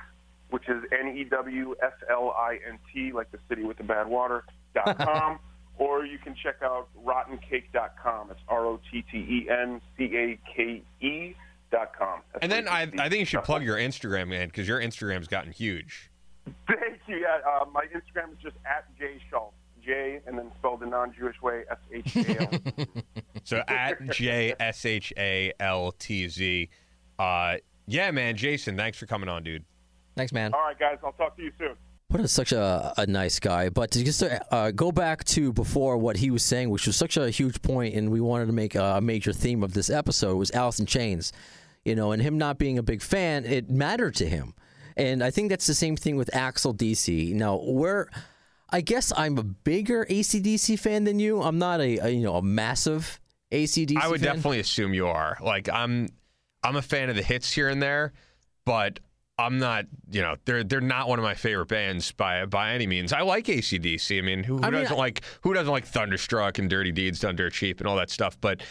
[0.49, 3.83] which is N E W F L I N T, like the city with the
[3.83, 5.39] bad water, dot com,
[5.77, 8.31] or you can check out rottencake.com.
[8.31, 11.35] It's R O T T E N C A K E
[11.69, 12.21] dot com.
[12.31, 15.27] That's And then I, I think you should plug your Instagram, man, because your Instagram's
[15.27, 16.06] gotten huge.
[16.67, 17.17] Thank you.
[17.17, 19.55] Yeah, uh, my Instagram is just at J Schultz.
[19.83, 22.49] J and then spelled the non-Jewish way, S H A L.
[23.43, 26.69] So at J S H A L T Z.
[27.17, 27.55] Uh,
[27.87, 29.63] yeah, man, Jason, thanks for coming on, dude.
[30.17, 30.53] Thanks, man.
[30.53, 30.97] All right, guys.
[31.03, 31.75] I'll talk to you soon.
[32.09, 33.69] What is such a, a nice guy.
[33.69, 37.15] But to just uh, go back to before what he was saying, which was such
[37.15, 40.51] a huge point, and we wanted to make a major theme of this episode was
[40.51, 41.31] Alice in Chains.
[41.85, 44.53] You know, and him not being a big fan, it mattered to him.
[44.97, 47.33] And I think that's the same thing with Axl DC.
[47.33, 48.07] Now, we're,
[48.69, 51.41] I guess I'm a bigger ACDC fan than you.
[51.41, 53.19] I'm not a, a you know a massive
[53.51, 53.95] ACDC.
[53.95, 54.35] I would fan.
[54.35, 55.37] definitely assume you are.
[55.41, 56.09] Like I'm
[56.63, 58.11] I'm a fan of the hits here and there,
[58.65, 58.99] but
[59.39, 62.87] I'm not, you know, they're they're not one of my favorite bands by by any
[62.87, 63.13] means.
[63.13, 64.17] I like ACDC.
[64.17, 66.91] I mean, who, who I mean, doesn't I- like who doesn't like Thunderstruck and Dirty
[66.91, 68.35] Deeds Done Dirt Cheap and all that stuff?
[68.41, 68.61] But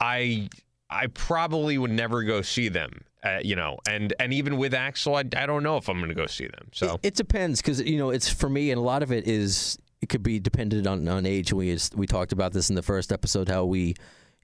[0.00, 0.48] I
[0.90, 3.02] I probably would never go see them.
[3.24, 6.10] Uh, you know, and and even with Axl, I, I don't know if I'm going
[6.10, 6.68] to go see them.
[6.72, 9.26] So It, it depends because you know it's for me, and a lot of it
[9.26, 11.52] is it could be dependent on, on age.
[11.52, 13.94] We we talked about this in the first episode how we,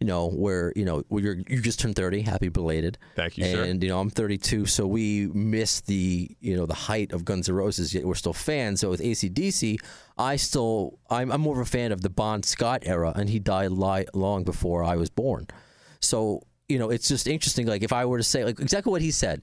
[0.01, 2.99] you know, where you know where you're you just turned thirty, happy belated.
[3.15, 3.63] Thank you, sir.
[3.63, 7.49] And you know I'm 32, so we missed the you know the height of Guns
[7.49, 7.95] N' Roses.
[7.95, 8.81] Yet we're still fans.
[8.81, 9.77] So with ACDC,
[10.19, 13.39] I still I'm I'm more of a fan of the Bon Scott era, and he
[13.39, 15.47] died li- long before I was born.
[16.03, 17.67] So you know it's just interesting.
[17.67, 19.43] Like if I were to say like exactly what he said.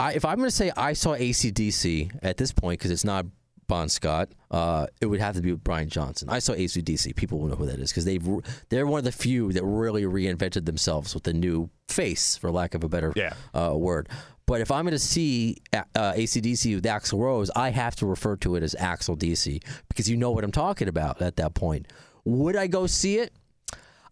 [0.00, 3.26] I, if I'm going to say I saw ACDC at this point, because it's not
[3.66, 6.28] Bon Scott, uh, it would have to be Brian Johnson.
[6.30, 7.16] I saw ACDC.
[7.16, 8.24] People will know who that is because they've
[8.68, 12.74] they're one of the few that really reinvented themselves with a new face, for lack
[12.74, 13.32] of a better Yeah.
[13.52, 14.08] uh, word.
[14.46, 18.36] But if I'm going to see uh, ACDC with Axl Rose, I have to refer
[18.36, 21.88] to it as Axl DC because you know what I'm talking about at that point.
[22.24, 23.32] Would I go see it?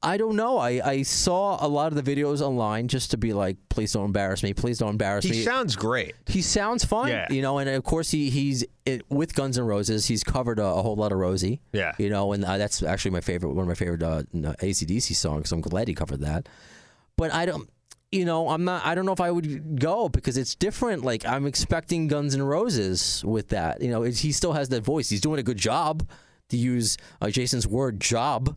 [0.06, 0.58] I don't know.
[0.58, 4.04] I, I saw a lot of the videos online just to be like, please don't
[4.06, 4.54] embarrass me.
[4.54, 5.36] Please don't embarrass he me.
[5.38, 6.14] He sounds great.
[6.26, 7.26] He sounds fun, Yeah.
[7.30, 10.06] you know, and of course he he's it, with Guns N' Roses.
[10.06, 11.92] He's covered a, a whole lot of Rosie, Yeah.
[11.98, 15.48] you know, and uh, that's actually my favorite, one of my favorite uh, ACDC songs.
[15.50, 16.48] So I'm glad he covered that.
[17.16, 17.68] But I don't,
[18.12, 18.86] you know, I'm not.
[18.86, 21.02] I don't know if I would go because it's different.
[21.04, 23.82] Like I'm expecting Guns N' Roses with that.
[23.82, 25.08] You know, it's, he still has that voice.
[25.08, 26.08] He's doing a good job
[26.50, 28.56] to use uh, Jason's word, job.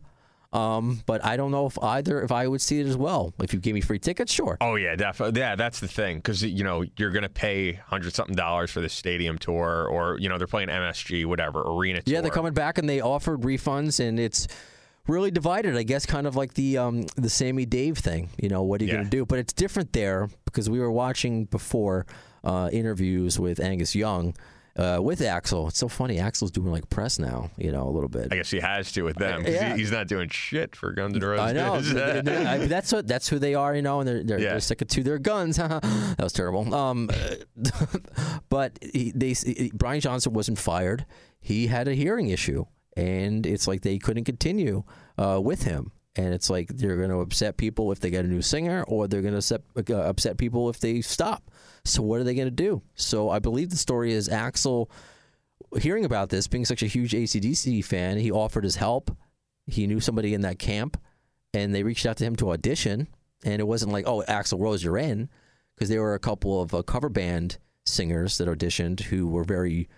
[0.52, 3.32] Um, but I don't know if either if I would see it as well.
[3.40, 4.56] If you gave me free tickets, sure.
[4.60, 5.40] Oh yeah, definitely.
[5.40, 8.80] Yeah, that's the thing because you know you're going to pay hundred something dollars for
[8.80, 12.12] the stadium tour, or you know they're playing MSG, whatever arena tour.
[12.14, 14.48] Yeah, they're coming back and they offered refunds, and it's
[15.06, 15.76] really divided.
[15.76, 18.30] I guess kind of like the um, the Sammy Dave thing.
[18.36, 18.96] You know, what are you Yeah.
[18.96, 19.24] going to do?
[19.24, 22.06] But it's different there because we were watching before
[22.42, 24.34] uh, interviews with Angus Young.
[24.76, 26.16] Uh, with Axl, it's so funny.
[26.18, 28.28] Axl's doing like press now, you know, a little bit.
[28.32, 29.42] I guess he has to with them.
[29.44, 29.72] 'cause Yeah.
[29.74, 31.94] he- he's not doing shit for Guns N' Roses.
[31.96, 32.50] I know.
[32.50, 34.50] I- that's what that's who they are, you know, and they're they're, Yeah.
[34.52, 35.56] they're sticking to their guns.
[35.58, 36.72] that was terrible.
[36.74, 37.10] Um,
[38.48, 41.06] but he, they he- Brian Johnson wasn't fired.
[41.40, 42.64] He had a hearing issue,
[42.96, 44.84] and it's like they couldn't continue
[45.18, 45.92] uh, with him.
[46.16, 49.06] And it's like they're going to upset people if they get a new singer, or
[49.06, 51.50] they're going to upset, uh, upset people if they stop.
[51.84, 52.82] So what are they going to do?
[52.94, 54.88] So I believe the story is Axl
[55.78, 59.16] hearing about this, being such a huge ACDC fan, he offered his help.
[59.66, 61.00] He knew somebody in that camp,
[61.54, 63.08] and they reached out to him to audition.
[63.44, 65.28] And it wasn't like, oh, Axl Rose, you're in,
[65.74, 69.88] because there were a couple of uh, cover band singers that auditioned who were very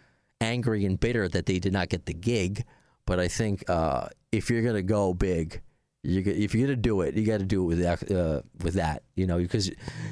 [0.41, 2.65] angry and bitter that they did not get the gig.
[3.07, 5.61] But I think uh, if you're gonna go big,
[6.03, 8.75] you if you're gonna do it, you got to do it with that, uh, with
[8.75, 9.69] that, you know, because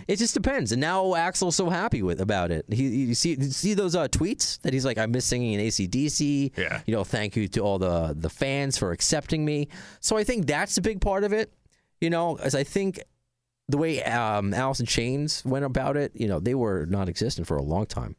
[0.07, 0.70] it just depends.
[0.70, 2.64] And now Axl's so happy with about it.
[2.70, 5.61] He, you see, you see those uh, tweets that he's like, I miss singing in
[5.61, 6.57] ACDC.
[6.57, 6.80] Yeah.
[6.86, 9.68] You know, thank you to all the the fans for accepting me.
[9.99, 11.53] So I think that's a big part of it.
[12.01, 13.01] You know, as I think
[13.68, 17.57] the way um, Alice in Chains went about it, you know, they were non-existent for
[17.57, 18.16] a long time.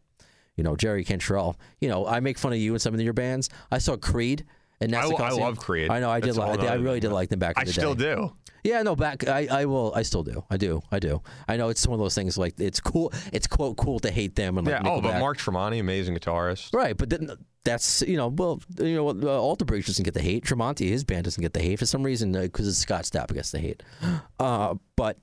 [0.58, 1.58] You know, Jerry Cantrell.
[1.80, 3.50] You know, I make fun of you and some of your bands.
[3.72, 4.46] I saw Creed.
[4.82, 5.90] And I, Nazi I love Creed.
[5.92, 6.10] I know.
[6.10, 6.28] I did.
[6.30, 8.16] That's Like, I nother really did like them back in I the still day.
[8.16, 8.34] do.
[8.64, 10.44] Yeah, no, back I, I will I still do.
[10.50, 10.82] I do.
[10.92, 11.22] I do.
[11.48, 14.36] I know it's one of those things like it's cool it's quote cool to hate
[14.36, 14.90] them and like Yeah.
[14.92, 15.20] Oh, but Nickelback.
[15.20, 16.72] Mark Tremonti, amazing guitarist.
[16.74, 17.32] Right, but then
[17.64, 20.46] that's you know well you know uh, Alter Bridge doesn't get the hate.
[20.46, 23.52] Tremonti his band doesn't get the hate for some reason because it's Scott Stapp gets
[23.52, 23.82] the hate.
[24.40, 25.18] Uh, but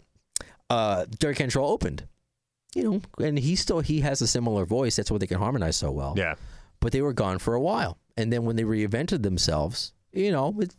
[0.70, 2.06] uh, Jerry Cantrell opened,
[2.74, 4.96] you know, and he still he has a similar voice.
[4.96, 6.14] That's why they can harmonize so well.
[6.16, 6.34] Yeah.
[6.80, 10.52] but they were gone for a while, and then when they reinvented themselves, you know,
[10.58, 10.74] it,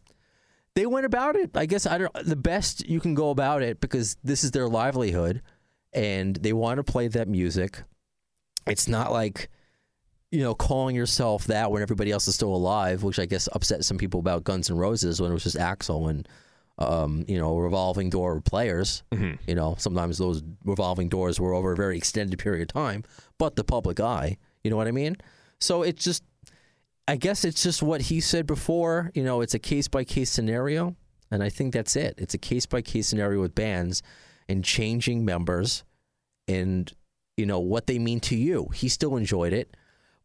[0.76, 1.56] they went about it.
[1.56, 4.68] I guess I don't the best you can go about it because this is their
[4.68, 5.42] livelihood,
[5.94, 7.82] and they want to play that music.
[8.68, 9.50] It's not like
[10.32, 13.86] you know calling yourself that when everybody else is still alive, which I guess upset
[13.86, 16.28] some people about Guns N' Roses when it was just Axl and
[16.78, 19.04] um, you know revolving door players.
[19.48, 23.06] You know sometimes those revolving doors were over a very extended period of time,
[23.38, 24.38] but the public eye.
[24.62, 25.16] You know what I mean?
[25.62, 26.24] So it's just
[27.10, 29.12] I guess it's just what he said before.
[29.16, 30.96] You know, it's a case by case scenario,
[31.32, 32.16] and I think that's it.
[32.18, 34.04] It's a case by case scenario with bands
[34.48, 35.84] and changing members,
[36.48, 36.92] and
[37.36, 38.68] you know what they mean to you.
[38.76, 39.76] He still enjoyed it.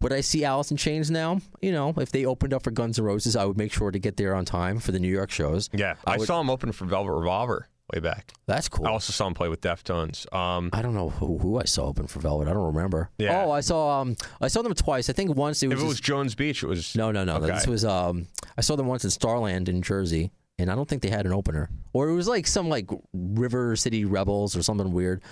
[0.03, 1.41] Would I see Alice in Chains now?
[1.62, 3.99] You know, if they opened up for Guns N' Roses, I would make sure to
[3.99, 5.70] get there on time for the New York shows.
[5.72, 5.95] Yeah.
[6.07, 8.32] I I, would- saw him open for Velvet Revolver way back.
[8.47, 8.87] That's cool.
[8.87, 10.32] I also saw him play with Deftones.
[10.35, 12.49] Um, I don't know who, who I saw open for Velvet.
[12.49, 13.11] I don't remember.
[13.18, 13.45] Yeah.
[13.45, 15.11] Oh, I saw um I saw them twice.
[15.11, 17.24] I think once it was, if it just- was Jones Beach, it was No, no,
[17.24, 17.37] no.
[17.37, 17.47] Okay.
[17.53, 18.26] This was um
[18.57, 21.32] I saw them once in Starland in Jersey, and I don't think they had an
[21.32, 21.68] opener.
[21.93, 25.22] Or it was like some like River City Rebels or something weird.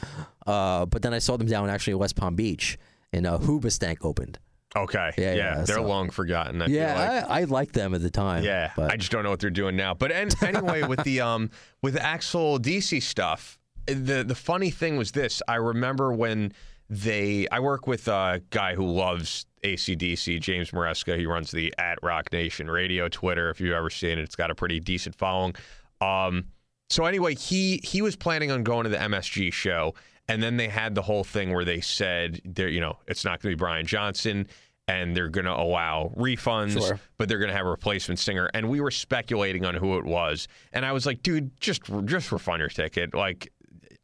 [0.46, 2.78] Uh, but then I saw them down actually at West Palm Beach,
[3.12, 4.38] and uh, Hoobastank opened.
[4.76, 5.10] Okay.
[5.18, 6.62] Yeah, Yeah, yeah, they're so- long forgotten.
[6.62, 6.94] I feel Yeah,
[7.26, 7.30] like.
[7.30, 8.42] I, I liked them at the time.
[8.42, 9.94] Yeah, but I just don't know what they're doing now.
[9.94, 11.50] But an anyway, with the um
[11.82, 15.42] with Axl DC stuff, the the funny thing was this.
[15.46, 16.52] I remember when
[16.88, 21.16] they I work with a guy who loves ACDC, James Maresca.
[21.18, 23.50] He runs the at Rock Nation Radio Twitter.
[23.50, 25.54] If you've ever seen it, it's got a pretty decent following.
[26.00, 26.46] Um,
[26.90, 29.94] so anyway, he he was planning on going to the MSG show,
[30.28, 33.40] and then they had the whole thing where they said there, you know, it's not
[33.40, 34.46] going to be Brian Johnson,
[34.88, 36.98] and they're going to allow refunds, Sure.
[37.18, 38.50] but they're going to have a replacement singer.
[38.54, 42.32] And we were speculating on who it was, and I was like, dude, just just
[42.32, 43.52] refund your ticket, like.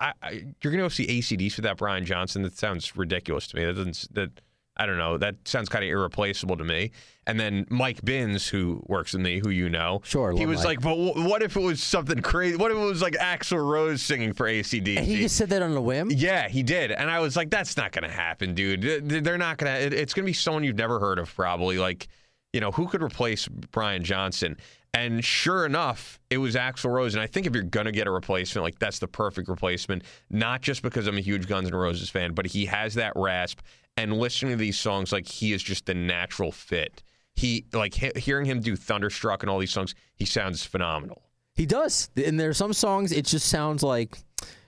[0.01, 0.31] I, I,
[0.63, 2.43] you're gonna go see ACDC without Brian Johnson.
[2.43, 3.65] That sounds ridiculous to me.
[3.65, 4.15] That doesn't.
[4.15, 4.31] That
[4.79, 5.19] I don't know.
[5.19, 6.93] That sounds kind of irreplaceable to me.
[7.27, 10.67] And then Mike Binns, who works with me, who you know, Sure, he was Mike.
[10.67, 12.57] like, "But wh- what if it was something crazy?
[12.57, 15.61] What if it was like Axl Rose singing for ACDC?" and he just said that
[15.61, 16.11] on a whim.
[16.11, 19.09] Yeah, he did, and I was like, "That's not going to happen, dude.
[19.25, 20.01] They're not going to.
[20.01, 21.77] It's going to be someone you've never heard of, probably.
[21.79, 22.09] Like,
[22.55, 24.57] you know, who could replace Brian Johnson?"
[24.95, 27.15] And sure enough, it was Axl Rose.
[27.15, 30.03] And I think if you're going to get a replacement, like that's the perfect replacement.
[30.31, 33.61] Not just because I'm a huge Guns N' Roses fan, but he has that rasp.
[33.99, 37.03] And listening to these songs, like he is just the natural fit.
[37.35, 41.23] He like he- hearing him do Thunderstruck and all these songs, he sounds phenomenal.
[41.55, 42.09] He does.
[42.17, 44.17] And there are some songs it just sounds like,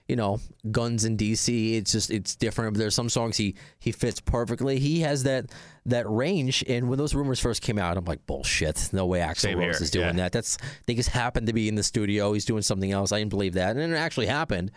[0.09, 1.75] you know, Guns in DC.
[1.75, 2.73] It's just it's different.
[2.73, 4.79] But there's some songs he he fits perfectly.
[4.79, 5.45] He has that
[5.85, 6.65] that range.
[6.67, 8.89] And when those rumors first came out, I'm like, bullshit.
[8.91, 10.23] No way Axl Same Rose here, is doing yeah.
[10.23, 10.33] that.
[10.33, 10.57] That's
[10.87, 12.33] they just happened to be in the studio.
[12.33, 13.13] He's doing something else.
[13.13, 14.71] I didn't believe that, and it actually happened.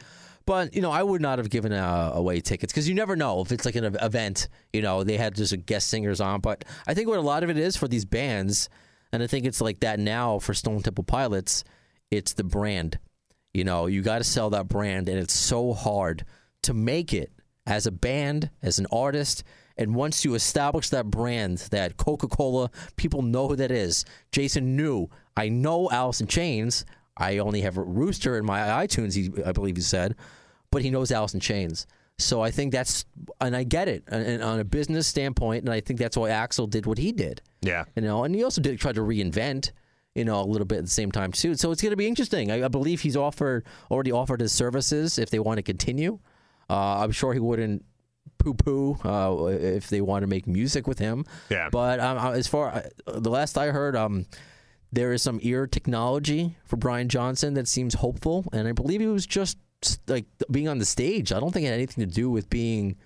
[0.47, 3.41] But you know, I would not have given uh, away tickets because you never know
[3.41, 4.49] if it's like an event.
[4.73, 6.41] You know, they had just a guest singers on.
[6.41, 8.69] But I think what a lot of it is for these bands,
[9.13, 11.65] and I think it's like that now for Stone Temple Pilots.
[12.11, 12.99] It's the brand.
[13.55, 16.25] You know, you got to sell that brand, and it's so hard
[16.63, 17.33] to make it
[17.67, 19.45] as a band, as an artist.
[19.77, 24.05] And once you establish that brand, that Coca Cola, people know who that is.
[24.31, 25.09] Jason knew.
[25.37, 26.85] I know in Chains.
[27.17, 30.17] I only have Rooster in my iTunes, he, I believe he said,
[30.71, 31.87] but he knows Alice in Chains.
[32.19, 33.05] So I think that's,
[33.41, 36.31] and I get it, and, and on a business standpoint, and I think that's why
[36.31, 37.43] Axl did what he did.
[37.61, 37.85] Yeah.
[37.97, 39.73] You know, and he also did try to reinvent,
[40.15, 41.57] you know, a little bit at the same time too.
[41.57, 42.53] So it's going to be interesting.
[42.53, 46.21] I, I believe he's offered already offered his services if they want to continue.
[46.71, 47.85] Uh, I'm sure he wouldn't
[48.39, 51.25] poo-poo uh, if they want to make music with him.
[51.51, 51.69] Yeah.
[51.71, 54.27] But um, uh, as far uh, the last I heard, um,
[54.95, 59.07] there is some ear technology for Brian Johnson that seems hopeful, and I believe he
[59.07, 59.59] was just
[60.07, 61.33] like being on the stage.
[61.33, 62.97] I don't think it had anything to do with being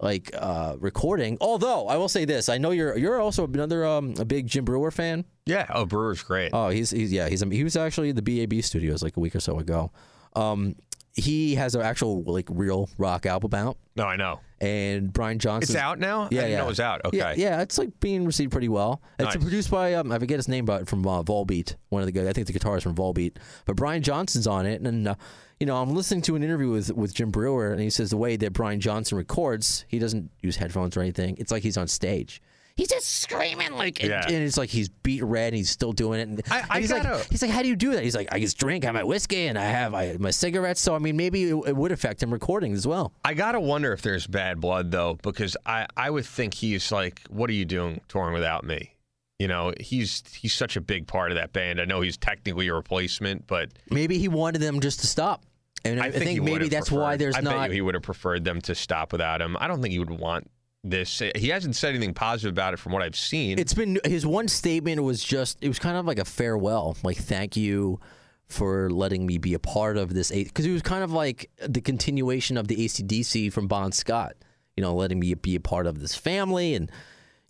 [0.00, 1.36] like uh, recording.
[1.40, 4.64] Although I will say this, I know you're you're also another um, a big Jim
[4.64, 5.24] Breuer fan.
[5.46, 5.66] Yeah.
[5.70, 6.50] Oh, Breuer's great.
[6.52, 9.34] Oh, he's he's yeah he's he was actually at the BAB studios like a week
[9.34, 9.90] or so ago.
[10.36, 10.76] Um,
[11.14, 14.40] he has an actual like real rock album out, no, I know.
[14.60, 15.74] and Brian Johnson.
[15.74, 16.24] It's out now.
[16.24, 16.56] I Yeah, yeah.
[16.58, 17.02] know it was out.
[17.04, 17.16] Okay.
[17.18, 19.00] Yeah, yeah, it's like being received pretty well.
[19.18, 19.42] It's Nice.
[19.42, 22.26] produced by um, I forget his name, but from uh, Volbeat, one of the guys.
[22.26, 23.36] I think the guitarist from Volbeat.
[23.64, 25.14] But Brian Johnson's on it, and uh,
[25.60, 28.16] you know I'm listening to an interview with with Jim Breuer, and he says the
[28.16, 31.36] way that Brian Johnson records, he doesn't use headphones or anything.
[31.38, 32.42] It's like he's on stage.
[32.76, 34.24] He's just screaming like, and- Yeah.
[34.26, 36.28] and, it's like he's beet red, and he's still doing it.
[36.28, 38.02] And, I- and I he's gotta- like, he's like, how do you do that?
[38.02, 40.80] He's like, I just drink, I have my whiskey, and I have I, my cigarettes.
[40.80, 43.12] So I mean, maybe it, it would affect him recording as well.
[43.24, 47.20] I gotta wonder if there's bad blood though, because I I would think he's like,
[47.28, 48.90] what are you doing touring without me?
[49.38, 51.80] You know, he's he's such a big part of that band.
[51.80, 55.44] I know he's technically a replacement, but Maybe he wanted them just to stop.
[55.84, 57.70] And I, I think, he maybe that's why there's I not.
[57.70, 59.56] he would have preferred them to stop without him.
[59.60, 60.50] I don't think he would want
[60.84, 61.22] this.
[61.34, 63.58] He hasn't said anything positive about it from what I've seen.
[63.58, 67.16] It's been his one statement was just it was kind of like a farewell, like
[67.16, 67.98] thank you
[68.46, 71.80] for letting me be a part of this because it was kind of like the
[71.80, 74.34] continuation of the ACDC from Bon Scott,
[74.76, 76.92] you know, letting me be a part of this family and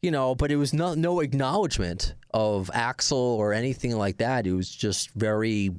[0.01, 4.47] you know, but it was no no acknowledgement of Axl or anything like that.
[4.47, 5.70] It was just very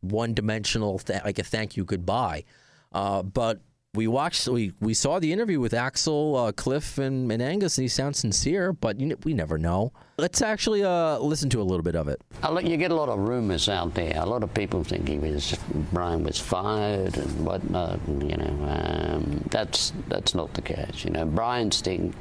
[0.00, 2.44] one dimensional, th- like a thank you goodbye.
[2.92, 3.60] Uh, but
[3.94, 7.84] we watched, we, we saw the interview with Axl, uh, Cliff, and, and Angus, and
[7.84, 9.92] he sounds sincere, but you, we never know.
[10.18, 12.20] Let's actually uh, listen to a little bit of it.
[12.42, 14.14] A You get a lot of rumors out there.
[14.16, 15.58] A lot of people think he was
[15.92, 17.98] Brian was fired and whatnot.
[18.06, 21.04] And, you know, um, that's that's not the case.
[21.04, 22.14] You know, Brian's thing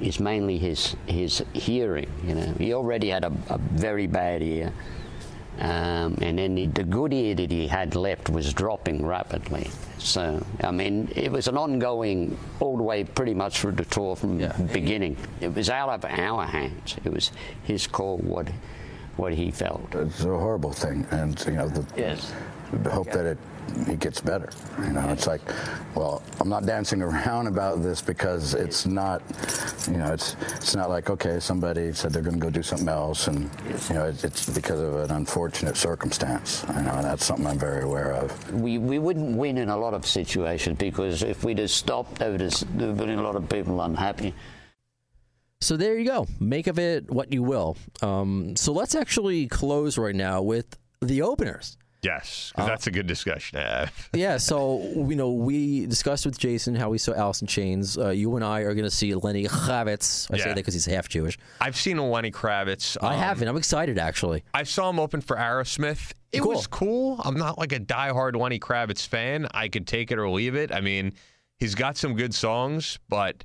[0.00, 2.10] is mainly his his hearing.
[2.26, 4.72] You know, he already had a, a very bad ear,
[5.60, 9.70] um, and then the, the good ear that he had left was dropping rapidly.
[9.98, 14.16] So, I mean, it was an ongoing all the way pretty much through the tour
[14.16, 15.16] from the beginning.
[15.40, 16.96] It was out of our hands.
[17.04, 17.30] It was
[17.62, 18.48] his call what
[19.16, 19.94] what he felt.
[19.94, 22.32] It's a horrible thing, and you know, the, Yes.
[22.90, 23.38] hope that it
[23.86, 24.50] he gets better.
[24.78, 25.40] You know, it's like,
[25.94, 29.22] well, I'm not dancing around about this because it's not,
[29.90, 32.88] you know, it's it's not like okay, somebody said they're going to go do something
[32.88, 33.50] else, and
[33.88, 36.64] you know, it's, it's because of an unfortunate circumstance.
[36.68, 38.52] You know, and that's something I'm very aware of.
[38.52, 42.18] We, we wouldn't win in a lot of situations because if we just have stopped,
[42.18, 44.34] there would have there would have been a lot of people unhappy.
[45.60, 46.26] So there you go.
[46.40, 47.78] Make of it what you will.
[48.02, 51.78] Um, so let's actually close right now with the openers.
[52.04, 54.08] Yes, Uh, that's a good discussion to have.
[54.14, 57.96] Yeah, so you know we discussed with Jason how we saw Alice in Chains.
[57.98, 60.28] Uh, you and I are going to see Lenny Kravitz.
[60.32, 61.38] I say that because he's half Jewish.
[61.60, 62.96] I've seen a Lenny Kravitz.
[63.02, 63.48] I um, haven't.
[63.48, 64.44] I'm excited actually.
[64.52, 66.12] I saw him open for Aerosmith.
[66.32, 66.52] It Cool.
[66.54, 67.20] was cool.
[67.24, 69.46] I'm not like a diehard Lenny Kravitz fan.
[69.54, 70.72] I could take it or leave it.
[70.72, 71.12] I mean,
[71.58, 73.44] he's got some good songs, but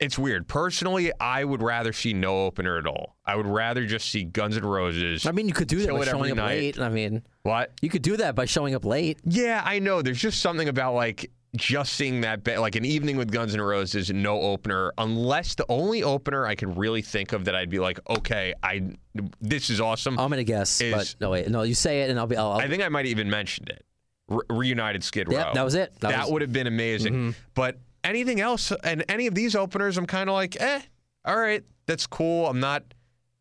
[0.00, 0.46] it's weird.
[0.46, 3.16] Personally, I would rather see no opener at all.
[3.26, 5.26] I would rather just see Guns N' Roses.
[5.26, 6.58] I mean, you could do that by showing up night.
[6.58, 6.80] late.
[6.80, 7.72] I mean, what?
[7.82, 9.18] you could do that by showing up late.
[9.24, 10.00] Yeah, I know.
[10.02, 14.10] There's just something about like just seeing that like an evening with Guns N' Roses,
[14.12, 17.98] no opener, unless the only opener I could really think of that I'd be like,
[18.08, 18.92] okay, I
[19.40, 20.18] this is awesome.
[20.18, 22.36] I'm going to guess, Is- but no wait, no, you say it and I'll be.
[22.36, 23.84] I'll, I'll, I think I might have even mentioned it.
[24.28, 25.38] Re- Reunited Skid Row.
[25.38, 25.92] Yep, that was it.
[25.94, 26.32] That That, was- Mm-hmm.
[26.34, 27.34] would have been amazing.
[27.54, 27.78] But
[28.08, 30.80] anything else, and any of these openers, I'm kind of like, eh,
[31.24, 32.46] all right, that's cool.
[32.46, 32.82] I'm not,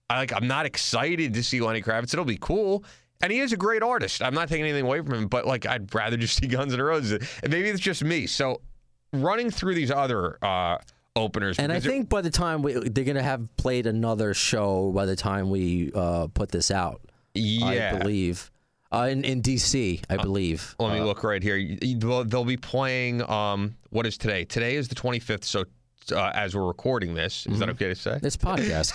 [0.09, 2.13] I like, I'm not excited to see Lenny Kravitz.
[2.13, 2.84] It'll be cool.
[3.22, 4.22] And he is a great artist.
[4.22, 6.82] I'm not taking anything away from him, but like, I'd rather just see Guns N'
[6.82, 7.28] Roses.
[7.41, 8.28] And maybe it's just me.
[8.28, 8.61] So,
[9.13, 10.78] running through these other uh,
[11.15, 14.91] openers, And I think by the time we, they're going to have played another show
[14.91, 17.01] by the time we uh, put this out.
[17.34, 18.51] yeah, I believe.
[18.91, 20.75] Uh, in, in DC, I believe.
[20.79, 21.77] Let me Uh, look right here.
[21.81, 23.21] They'll, they'll be playing.
[23.29, 24.45] Um, what is today?
[24.45, 25.43] Today is the 25th.
[25.43, 25.65] So,
[26.13, 28.17] uh, as we're recording this, is that okay to say?
[28.21, 28.93] This podcast.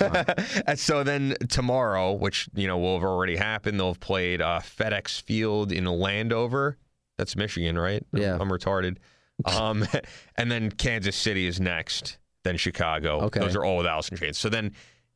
[0.66, 4.60] And so then tomorrow, which you know will have already happened, they'll have played uh,
[4.60, 6.78] FedEx Field in Landover.
[7.18, 8.02] That's Michigan, right?
[8.14, 8.38] Yeah.
[8.40, 8.96] I'm retarded.
[9.44, 9.84] Um,
[10.36, 12.16] and then Kansas City is next.
[12.44, 13.20] Then Chicago.
[13.24, 13.40] Okay.
[13.40, 14.38] Those are all with in Chains.
[14.38, 14.72] So then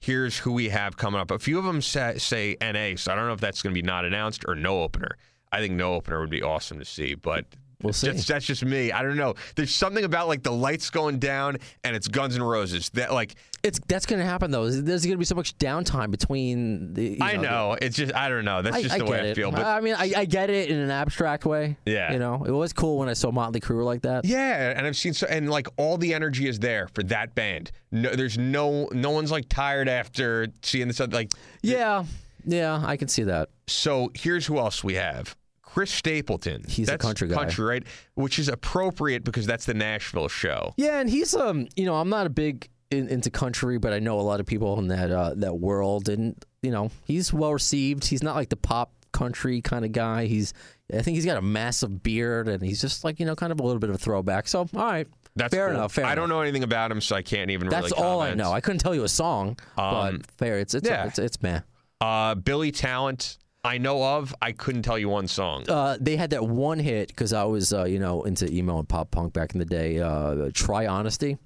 [0.07, 1.33] here's who we have coming up.
[1.33, 3.83] A few of them say, say NA, so I don't know if that's going to
[3.83, 5.19] be not announced or no opener.
[5.51, 7.45] I think no opener would be awesome to see, but
[7.83, 8.07] We'll see.
[8.09, 8.91] That's, that's just me.
[8.91, 9.35] I don't know.
[9.55, 13.35] There's something about like the lights going down and it's Guns N' Roses that like
[13.62, 14.70] It's that's going to happen though.
[14.70, 17.05] There's going to be so much downtime between the.
[17.05, 17.77] you I the- know.
[17.81, 18.62] It's just I don't know.
[18.62, 19.51] That's I, just I the way I feel.
[19.53, 21.77] But I mean, I, I get it in an abstract way.
[21.85, 22.12] Yeah.
[22.14, 24.24] You know, it was cool when I saw Motley Crue like that.
[24.24, 27.72] yeah, and I've seen so and like all the energy is there for that band.
[27.93, 30.99] No, there's no no one's like tired after seeing this.
[30.99, 31.31] Like
[31.62, 32.05] Yeah.
[32.49, 33.49] Yeah, I can see that.
[33.66, 35.37] so, here's who else we have.
[35.77, 36.64] Chris Stapleton.
[36.66, 37.35] He's a country guy.
[37.35, 37.83] Country, right?
[38.14, 40.72] Which is appropriate because that's the Nashville show.
[40.79, 43.99] Yeah, and he's um, you know, I'm not a big in, into country, but I
[43.99, 47.53] know a lot of people in that uh, that world, and you know, he's well
[47.53, 48.07] received.
[48.07, 50.24] He's not like the pop country kind of guy.
[50.24, 50.55] He's,
[50.91, 53.61] I think he's got a massive beard, and he's just like you know, kind of
[53.61, 54.49] a little bit of a throwback.
[54.49, 55.77] So, all right, That's fair cool.
[55.77, 55.93] enough.
[55.93, 58.33] Fair I don't know anything about him, so I can't even That's really all I
[58.33, 58.51] know.
[58.51, 60.59] I couldn't tell you a song, Um, but fair.
[60.59, 61.05] It's it's yeah.
[61.05, 61.61] it's, it's meh.
[62.01, 63.37] Uh, Billy Talent,
[63.67, 64.35] I know of.
[64.41, 65.64] I couldn't tell you one song.
[65.69, 68.89] Uh, they had that one hit because I was, uh, you know, into emo and
[68.89, 69.99] pop punk back in the day.
[69.99, 71.37] Uh, Try Honesty,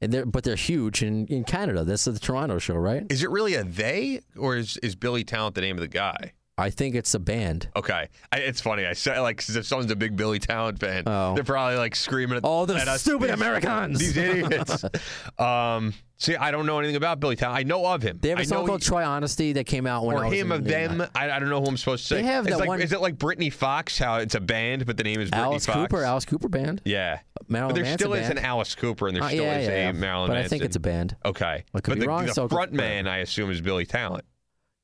[0.00, 1.84] and they're but they're huge in, in Canada.
[1.84, 3.04] That's the Toronto show, right?
[3.10, 6.32] Is it really a they, or is, is Billy Talent the name of the guy?
[6.58, 7.68] I think it's a band.
[7.74, 8.84] Okay, I, it's funny.
[8.84, 11.34] I said like 'cause if someone's a big Billy Talent fan, Oh.
[11.34, 13.98] they're probably like screaming at All the us, stupid these- Americans.
[13.98, 14.84] these idiots.
[15.38, 17.58] um, see, I don't know anything about Billy Talent.
[17.58, 18.18] I know of him.
[18.22, 20.24] They have a I song know called he- "Try Honesty" that came out when or
[20.24, 21.02] I was him in, of them.
[21.14, 22.16] I, I don't know who I'm supposed to say.
[22.22, 23.98] They have it's that like, one- Is it like Britny Fox?
[23.98, 25.76] How it's a band, but the name is Brittany Alice Fox.
[25.78, 26.80] Cooper, Alice Cooper band.
[26.84, 27.18] Yeah,
[27.48, 28.38] Marilyn but there Manson still is band.
[28.38, 29.92] an Alice Cooper, and there Uh, still yeah, is yeah, a yeah.
[29.92, 30.36] Marilyn But.
[30.38, 31.16] I think it's a band.
[31.24, 33.86] Okay, I could but be the, wrong, the so front man, I assume, is Billy
[33.86, 34.24] Talent.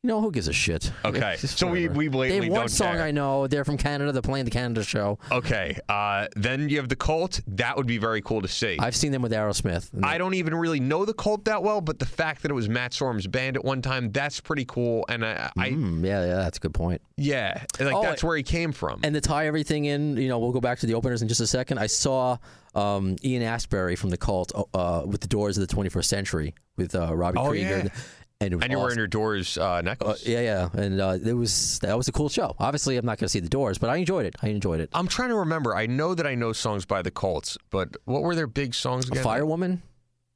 [0.07, 0.93] You know who gives a shit?
[1.05, 3.03] Okay, so we- we blatantly They have one don't song care.
[3.03, 3.49] I know.
[3.49, 4.13] They're from Canada.
[4.13, 5.19] They're playing the Canada show.
[5.33, 7.41] Okay, uh, then you have the Cult.
[7.49, 8.77] That would be very cool to see.
[8.79, 9.91] I've seen them with Aerosmith.
[10.05, 12.69] I don't even really know the Cult that well, but the fact that it was
[12.69, 15.05] Matt Sorum's band at one time, that's pretty cool.
[15.09, 17.03] And I, I Mm, yeah, yeah, that's a good point.
[17.17, 19.01] yeah, like Oh, that's where he came from.
[19.03, 21.41] And to tie everything in, you know, we'll go back to the openers in just
[21.41, 21.79] a second.
[21.79, 22.37] I saw
[22.77, 26.95] um, Ian Astbury from the Cult uh, with the Doors of the 21st Century with
[26.95, 27.89] uh, Robby Oh, Krieger, yeah.
[28.41, 28.99] And and you were in awesome.
[28.99, 30.27] your Doors uh, Uh, necklace.
[30.27, 32.55] yeah, yeah, and uh, it was that was a cool show.
[32.59, 34.37] Obviously, I'm not going to see the Doors, but I enjoyed it.
[34.43, 34.91] I enjoyed it.
[34.93, 35.75] I'm trying to remember.
[35.75, 39.09] I know that I know songs by the Cults, but what were their big songs
[39.09, 39.25] again?
[39.25, 39.81] Firewoman,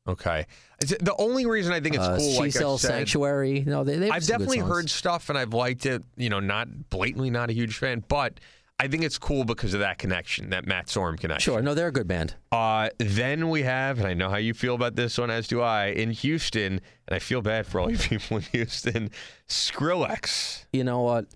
[0.09, 0.46] Okay.
[0.80, 3.64] The only reason I think it's uh, cool, She like I said, Sanctuary.
[3.66, 6.03] No, they, they I've definitely heard stuff and I've liked it.
[6.16, 8.40] You know, not blatantly not a huge fan, but
[8.81, 11.53] I think it's cool because of that connection, that Matt Sorum connection.
[11.53, 12.35] Sure, no, they're a good band.
[12.51, 15.61] Uh, then we have, and I know how you feel about this one, as do
[15.61, 19.11] I, in Houston, and I feel bad for all you people in Houston.
[19.49, 20.64] Skrillex.
[20.72, 21.26] You know what?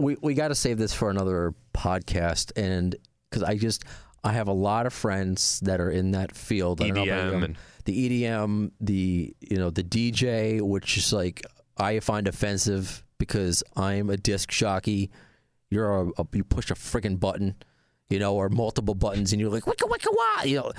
[0.00, 2.96] We we got to save this for another podcast, and
[3.30, 3.84] because I just
[4.24, 6.80] I have a lot of friends that are in that field.
[6.82, 11.42] I don't know EDM and- the EDM, the you know the DJ, which is like
[11.76, 15.10] I find offensive because I'm a disc jockey.
[15.70, 17.54] You're a, a you push a freaking button,
[18.08, 20.42] you know, or multiple buttons, and you're like wicka wicka wah.
[20.42, 20.72] You know,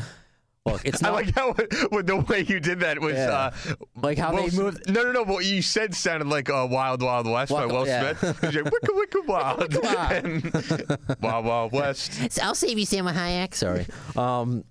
[0.65, 1.53] look, it's not, I like how
[1.91, 3.29] with the way you did that was Yeah.
[3.29, 3.51] uh,
[3.95, 5.23] Like how Will they moved- No, no, no.
[5.23, 8.13] What you said sounded like uh, Wild Wild West by Wild- Will yeah.
[8.15, 8.43] Smith.
[8.43, 12.39] Like, wicka wicka wild and Wild Wild West.
[12.43, 13.53] I'll save you, Sam Hayek.
[13.55, 13.85] Sorry.
[14.17, 14.65] Um,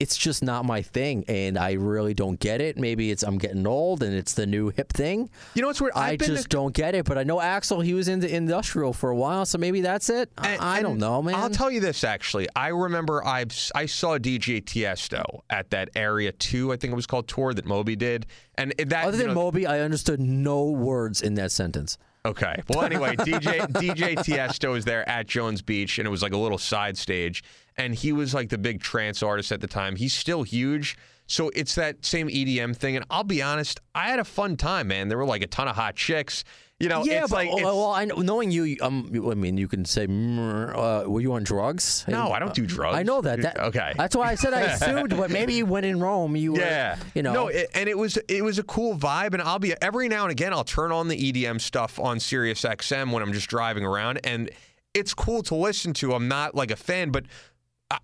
[0.00, 2.78] it's just not my thing, and I really don't get it.
[2.78, 5.28] Maybe it's I'm getting old, and it's the new hip thing.
[5.54, 5.92] You know what's weird?
[5.96, 7.04] I I've been just to- don't get it.
[7.04, 10.30] But I know Axl, he was into industrial for a while, so maybe that's it.
[10.38, 11.34] I- And- I, don't know, man.
[11.34, 12.46] I'll tell you this actually.
[12.54, 17.06] I remember I I saw DJ Tiesto at that Area Two, I think it was
[17.06, 18.26] called tour that Moby did,
[18.56, 21.98] and that Other than know, Moby, I understood no words in that sentence.
[22.24, 22.54] Okay.
[22.68, 26.36] Well, anyway, DJ DJ Tiesto was there at Jones Beach, and it was like a
[26.36, 27.42] little side stage,
[27.78, 29.96] and he was like the big trance artist at the time.
[29.96, 32.96] He's still huge, so it's that same EDM thing.
[32.96, 35.08] And I'll be honest, I had a fun time, man.
[35.08, 36.44] There were like a ton of hot chicks.
[36.80, 39.56] You know, yeah, it's but like well, it's- well, I knowing you, um, I mean,
[39.56, 42.96] you can say, uh, "Were you on drugs?" No, I don't do drugs.
[42.96, 43.42] I know that.
[43.42, 43.94] that Okay.
[43.96, 47.22] That's why I said I assumed, but maybe when in Rome, you were, Yeah, you
[47.24, 50.06] know, no, it, and it was it was a cool vibe, and I'll be every
[50.06, 53.48] now and again I'll turn on the EDM stuff on Sirius XM when I'm just
[53.48, 54.48] driving around, and
[54.94, 56.14] it's cool to listen to.
[56.14, 57.28] I'm not like a fan, but uh,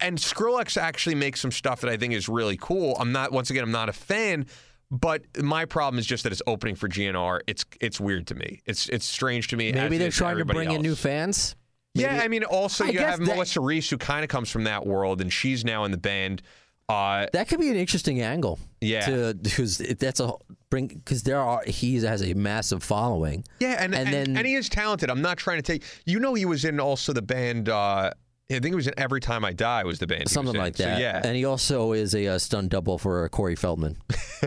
[0.00, 2.96] and Skrillex actually makes some stuff that I think is really cool.
[2.98, 4.46] I'm not once again I'm not a fan.
[4.90, 7.40] But my problem is just that it's opening for GNR.
[7.46, 8.60] It's it's weird to me.
[8.66, 9.72] It's it's strange to me.
[9.72, 11.00] maybe they're trying to bring in new else.
[11.00, 11.56] fans.
[11.94, 14.64] Yeah, I mean, also I you have that- Melissa Reese, who kind of comes from
[14.64, 16.42] that world, and she's now in the band.
[16.88, 18.58] Uh, That could be an interesting angle.
[18.80, 19.32] Yeah.
[19.32, 20.32] Because that's a
[20.70, 23.44] bring because there are he has a massive following.
[23.60, 25.10] Yeah, and And and, then- and he is talented.
[25.10, 25.82] I'm not trying to take.
[26.04, 27.68] You know, he was in also the band.
[27.68, 28.10] Uh,
[28.50, 30.28] I think it was in Every Time I Die was the band.
[30.28, 30.60] Something in.
[30.60, 31.00] like So, that.
[31.00, 31.22] yeah.
[31.24, 33.96] And he also is a, uh stunt double for Corey Feldman.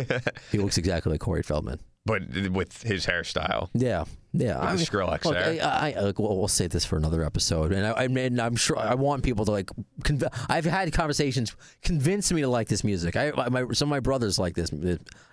[0.51, 1.79] he looks exactly like Corey Feldman.
[2.05, 2.21] but
[2.51, 3.69] with his hairstyle.
[3.73, 4.71] Yeah, yeah.
[4.71, 5.61] With the Skrillex look, there.
[5.65, 8.55] I, I, look, we'll, we'll save this for another episode, and I, I mean, I'm
[8.55, 9.69] sure I want people to like.
[10.03, 13.15] Conv- I've had conversations convince me to like this music.
[13.17, 14.69] I, my, some of my brothers like this.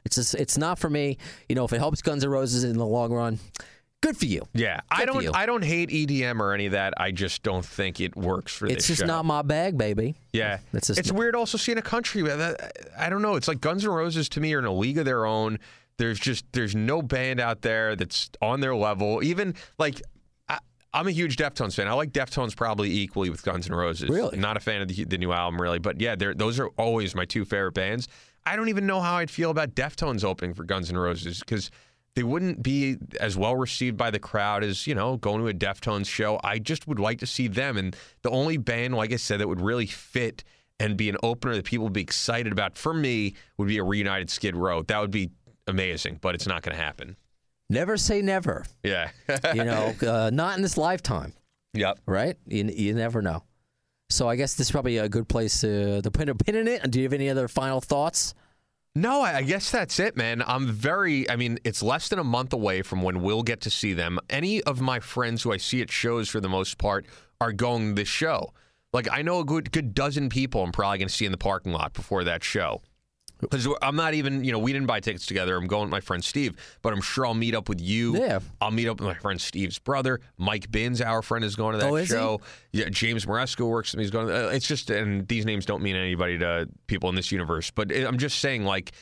[0.04, 1.18] It's just, it's not for me.
[1.48, 3.38] You know, if it helps Guns N' Roses in the long run,
[4.04, 4.42] good for you.
[4.52, 5.36] Yeah, I Good for don't.
[5.36, 6.94] I don't hate EDM or any of that.
[6.96, 9.06] I just don't think it works for It's this just show.
[9.06, 10.14] not my bag, baby.
[10.32, 12.28] Yeah, It's just it's not- weird also seeing a country.
[12.30, 12.54] Uh,
[12.98, 13.36] I don't know.
[13.36, 15.58] It's like Guns N' Roses to me are in a league of their own.
[15.96, 19.22] There's just there's no band out there that's on their level.
[19.22, 20.02] Even like
[20.48, 20.58] I,
[20.92, 21.86] I'm a huge Deftones fan.
[21.88, 24.10] I like Deftones probably equally with Guns N' Roses.
[24.10, 24.36] Really?
[24.38, 27.14] not a fan of the, the new album really, but yeah, they're, those are always
[27.14, 28.08] my two favorite bands.
[28.46, 31.70] I don't even know how I'd feel about Deftones opening for Guns N' Roses because
[32.14, 35.54] they wouldn't be as well received by the crowd as you know going to a
[35.54, 36.40] Deftones show.
[36.44, 39.48] I just would like to see them, and the only band, like I said, that
[39.48, 40.44] would really fit
[40.80, 43.84] and be an opener that people would be excited about for me would be a
[43.84, 44.82] reunited Skid Row.
[44.82, 45.30] That would be
[45.66, 47.16] amazing, but it's not going to happen.
[47.70, 48.66] Never say never.
[48.82, 49.10] Yeah.
[49.54, 51.32] You know, uh, not in this lifetime,
[51.72, 51.98] yep.
[52.06, 52.36] right?
[52.46, 53.44] You, you never know.
[54.10, 56.68] So I guess this is probably a good place to, to put a pin in
[56.68, 56.90] it.
[56.90, 58.34] Do you have any other final thoughts?
[58.96, 60.40] No, I guess that's it, man.
[60.46, 63.70] I'm very, I mean, it's less than a month away from when we'll get to
[63.70, 64.20] see them.
[64.30, 67.04] Any of my friends who I see at shows for the most part
[67.40, 68.52] are going this show.
[68.92, 71.38] Like, I know a good, good dozen people I'm probably going to see in the
[71.38, 72.82] parking lot before that show.
[73.50, 75.56] Because I'm not even, you know, we didn't buy tickets together.
[75.56, 78.16] I'm going with my friend Steve, but I'm sure I'll meet up with you.
[78.16, 78.40] Yeah.
[78.60, 80.20] I'll meet up with my friend Steve's brother.
[80.38, 82.14] Mike Binns, our friend, is going to that Oh, is he?
[82.14, 82.40] show.
[82.72, 84.04] Yeah, James Moresco works with me.
[84.04, 84.28] He's going.
[84.28, 87.70] To, uh, it's just, and these names don't mean anybody to people in this universe,
[87.70, 88.92] but it- I'm just saying, like,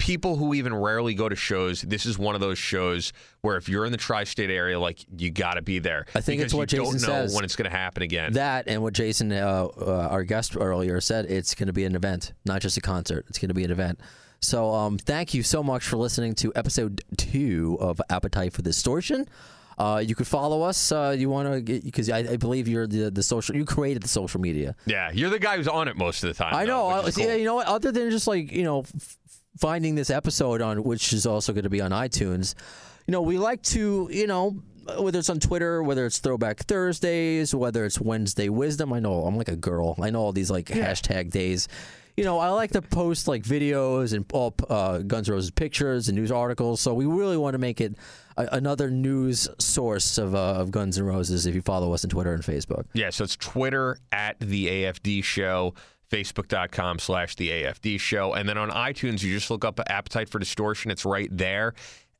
[0.00, 3.68] people who even rarely go to shows, this is one of those shows where if
[3.68, 6.06] you're in the tri-state area, like, you got to be there.
[6.14, 7.34] I think it's what you Jason don't know says.
[7.34, 8.32] when it's going to happen again.
[8.32, 11.94] That and what Jason, uh, uh, our guest earlier, said, it's going to be an
[11.94, 13.26] event, not just a concert.
[13.28, 14.00] It's going to be an event.
[14.40, 19.28] So um, thank you so much for listening to episode two of Appetite for Distortion.
[19.78, 20.92] Uh, you could follow us.
[20.92, 23.56] Uh, you want to get because I, I believe you're the the social.
[23.56, 24.76] You created the social media.
[24.84, 26.54] yeah, you're the guy who's on it most of the time.
[26.54, 26.86] I know.
[26.88, 27.66] I, is yeah, you know what?
[27.66, 29.16] Other than just like you know, f-
[29.58, 32.54] finding this episode on, which is also going to be on iTunes.
[33.06, 34.62] You know, we like to you know
[34.98, 38.92] whether it's on Twitter, whether it's Throwback Thursdays, whether it's Wednesday Wisdom.
[38.92, 39.94] I know I'm like a girl.
[40.00, 41.68] I know all these like hashtag days.
[42.16, 46.08] you know, I like to post like videos and all uh, Guns N' Roses pictures
[46.08, 46.80] and news articles.
[46.80, 47.94] So we really want to make it
[48.36, 51.46] a, another news source of, uh, of Guns N' Roses.
[51.46, 52.84] If you follow us on Twitter and Facebook.
[52.94, 55.74] Yeah, so it's Twitter at the AFD Show,
[56.10, 58.34] Facebook.com slash the AFD Show.
[58.34, 60.90] And then on iTunes, you just look up Appetite for Distortion.
[60.90, 61.74] It's right there.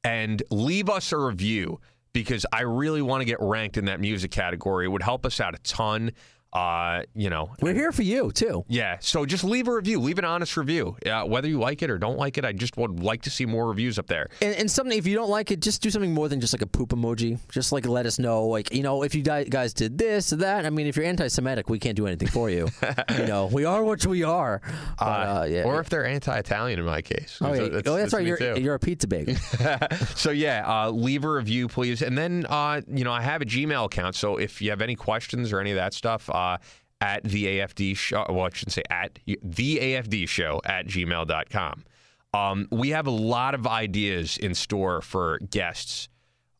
[0.04, 1.80] And leave us a review
[2.12, 4.86] because I really want to get ranked in that music category.
[4.86, 6.12] It would help us out a ton.
[6.52, 8.64] Uh, you know, We're here for you too.
[8.68, 8.96] yeah.
[9.00, 10.96] So just leave a review, leave an honest review.
[11.06, 13.46] Uh, whether you like it or don't like it, I just would like to see
[13.46, 14.28] more reviews up there.
[14.42, 16.62] And, and something, if you don't like it, just do something more than just like
[16.62, 17.38] a poop emoji.
[17.50, 20.66] Just like let us know, like you know, if you guys did this or that.
[20.66, 22.68] I mean, if you're anti-Semitic, we can't do anything for you.
[23.18, 24.60] you know, we are what we are.
[24.98, 25.62] But, uh, yeah.
[25.64, 27.38] Or if they're anti-Italian, in my case.
[27.40, 27.60] oh, yeah.
[27.68, 28.26] That's- oh, that's, right.
[28.26, 29.36] You're, you're a pizza bagel.
[30.16, 33.44] so yeah, uh, leave a review, please, and then uh, you know I have a
[33.46, 34.14] Gmail account.
[34.16, 36.56] So if you have any questions or any of that stuff, uh,
[37.00, 41.84] at the AFD show, well, I shouldn't say at the AFD show at gmail.com.
[42.32, 46.08] Um, we have a lot of ideas in store for guests.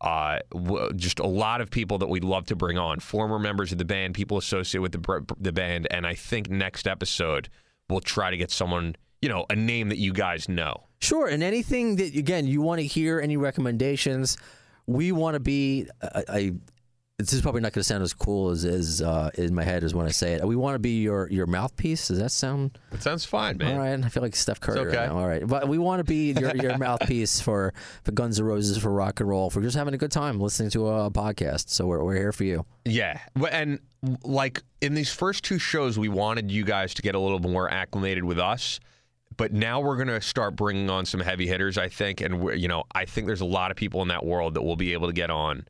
[0.01, 3.71] Uh, w- just a lot of people that we'd love to bring on, former members
[3.71, 7.51] of the band, people associated with the the band, and I think next episode
[7.91, 10.85] we'll try to get someone, you know, a name that you guys know.
[11.01, 14.39] Sure, and anything that again you want to hear, any recommendations,
[14.87, 15.87] we want to be.
[16.01, 16.53] a, I
[17.21, 19.85] this is probably not going to sound as cool as as uh, in my head
[19.85, 20.47] as when I say it.
[20.47, 22.09] We want to be your your mouthpiece.
[22.09, 23.75] Does that sound It sounds fine, man.
[23.75, 24.05] all right?
[24.05, 24.97] I feel like Steph Curry okay.
[24.97, 25.19] right now.
[25.19, 28.79] All right, but we want to be your, your mouthpiece for for Guns N' Roses,
[28.79, 31.71] for rock and roll, for just having a good time listening to a podcast.
[31.71, 32.65] So we're we're here for you.
[32.85, 33.81] Yeah, and
[34.25, 37.71] like in these first two shows, we wanted you guys to get a little more
[37.71, 38.81] acclimated with us,
[39.37, 41.77] but now we're gonna start bringing on some heavy hitters.
[41.77, 44.25] I think, and we're, you know, I think there's a lot of people in that
[44.25, 45.67] world that we'll be able to get on.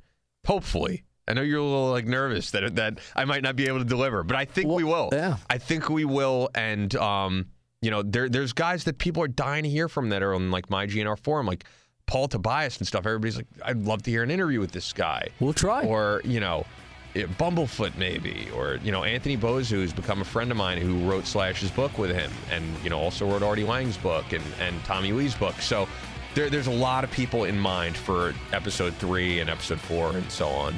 [0.46, 3.78] Hopefully, I know you're a little like nervous that that I might not be able
[3.78, 5.10] to deliver, but I think we will.
[5.12, 5.36] yeah.
[5.48, 7.46] I think we will, and um,
[7.82, 10.50] you know, there there's guys that people are dying to hear from that are on
[10.50, 11.64] like my GNR forum, like.
[12.06, 13.06] Paul Tobias and stuff.
[13.06, 15.84] Everybody's like, I'd love to hear an interview with this guy We'll try.
[15.84, 16.66] or you know
[17.14, 21.24] bumblefoot maybe or you know Anthony Bozza who's become a friend of mine who wrote
[21.24, 25.12] slash's book with him and you know also wrote Artie Lange's book and, and tommy
[25.12, 25.86] lee's book so
[26.34, 30.30] there, there's a lot of people in mind for episode three and episode four and
[30.32, 30.74] so on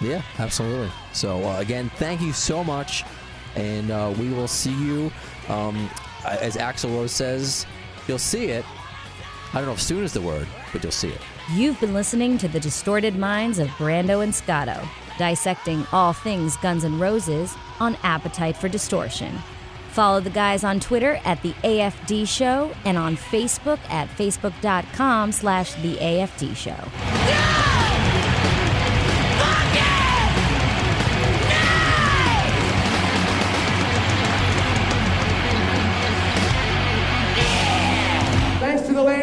[0.00, 0.90] Yeah, absolutely.
[1.12, 3.04] So uh, again, thank you so much,
[3.56, 5.10] and uh, we will see you.
[5.48, 5.88] Um,
[6.24, 7.66] as Axl Rose says,
[8.06, 8.64] you'll see it.
[9.52, 11.20] I don't know if soon is the word, but you'll see it.
[11.52, 14.86] You've been listening to the distorted minds of Brando and Scotto,
[15.18, 19.38] dissecting all things Guns N' Roses on Appetite for Distortion.
[19.90, 25.74] Follow the guys on Twitter at the AFD Show and on Facebook at facebook.com slash
[25.76, 26.76] the AFD Show.
[29.38, 29.87] Thanks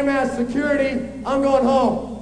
[0.06, 2.15] to the lame ass security, I'm going home.